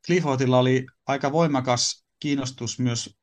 [0.07, 3.19] Cliffordilla oli aika voimakas kiinnostus myös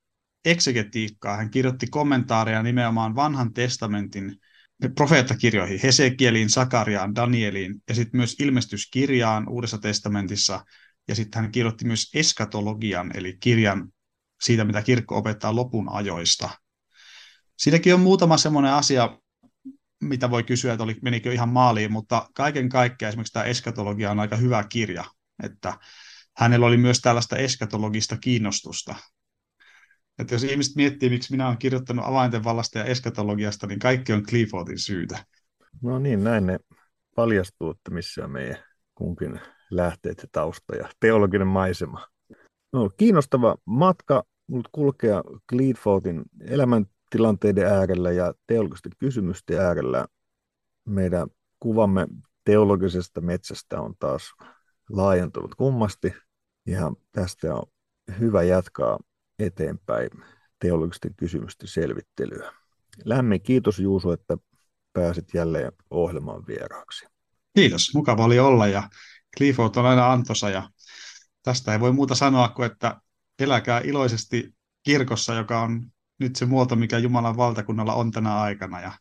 [0.46, 1.38] eksegetiikkaa.
[1.38, 4.36] Hän kirjoitti kommentaareja nimenomaan vanhan testamentin
[4.96, 10.66] profeettakirjoihin, Hesekieliin, Sakariaan, Danieliin ja sitten myös ilmestyskirjaan Uudessa testamentissa.
[11.08, 13.90] Ja sitten hän kirjoitti myös eskatologian, eli kirjan
[14.42, 16.50] siitä, mitä kirkko opettaa lopun ajoista.
[17.58, 19.20] Siinäkin on muutama semmoinen asia,
[20.04, 24.20] mitä voi kysyä, että oli, menikö ihan maaliin, mutta kaiken kaikkiaan esimerkiksi tämä eskatologia on
[24.20, 25.06] aika hyvä kirja,
[25.44, 25.74] että
[26.40, 28.96] hänellä oli myös tällaista eskatologista kiinnostusta.
[30.20, 34.24] Että jos ihmiset miettii, miksi minä olen kirjoittanut avainten vallasta ja eskatologiasta, niin kaikki on
[34.24, 35.26] Cliffordin syytä.
[35.82, 36.60] No niin, näin ne
[37.16, 38.64] paljastuu, että missä meidän
[38.96, 39.40] kunkin
[39.72, 42.08] lähteet ja tausta ja teologinen maisema.
[42.74, 50.08] No, kiinnostava matka mutta kulkea Cliffordin elämäntilanteiden äärellä ja teologisten kysymysten äärellä.
[50.86, 51.28] Meidän
[51.60, 52.08] kuvamme
[52.46, 54.24] teologisesta metsästä on taas
[54.90, 56.14] laajentunut kummasti
[56.70, 57.64] ja tästä on
[58.20, 59.00] hyvä jatkaa
[59.40, 60.10] eteenpäin
[60.60, 62.52] teologisten kysymysten selvittelyä.
[63.06, 64.38] Lämmin kiitos Juuso, että
[64.94, 67.06] pääsit jälleen ohjelmaan vieraaksi.
[67.56, 68.90] Kiitos, mukava oli olla ja
[69.38, 70.70] Clifford on aina antosa ja
[71.44, 73.02] tästä ei voi muuta sanoa kuin, että
[73.40, 75.86] eläkää iloisesti kirkossa, joka on
[76.20, 78.92] nyt se muoto, mikä Jumalan valtakunnalla on tänä aikana ja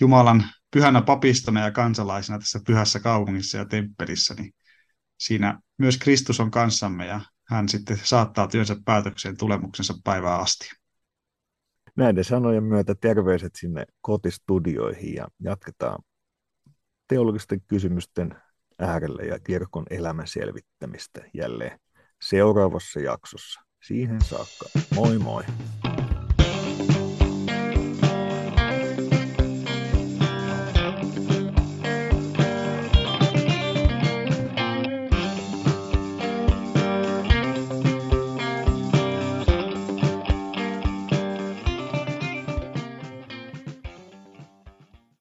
[0.00, 4.54] Jumalan pyhänä papistona ja kansalaisena tässä pyhässä kaupungissa ja temppelissä, niin
[5.18, 10.70] siinä myös Kristus on kanssamme ja hän sitten saattaa työnsä päätökseen tulemuksensa päivää asti.
[11.96, 15.98] Näiden sanojen myötä terveiset sinne kotistudioihin ja jatketaan
[17.08, 18.42] teologisten kysymysten
[18.78, 21.80] äärellä ja kirkon elämän selvittämistä jälleen
[22.22, 23.60] seuraavassa jaksossa.
[23.82, 25.44] Siihen saakka, moi moi!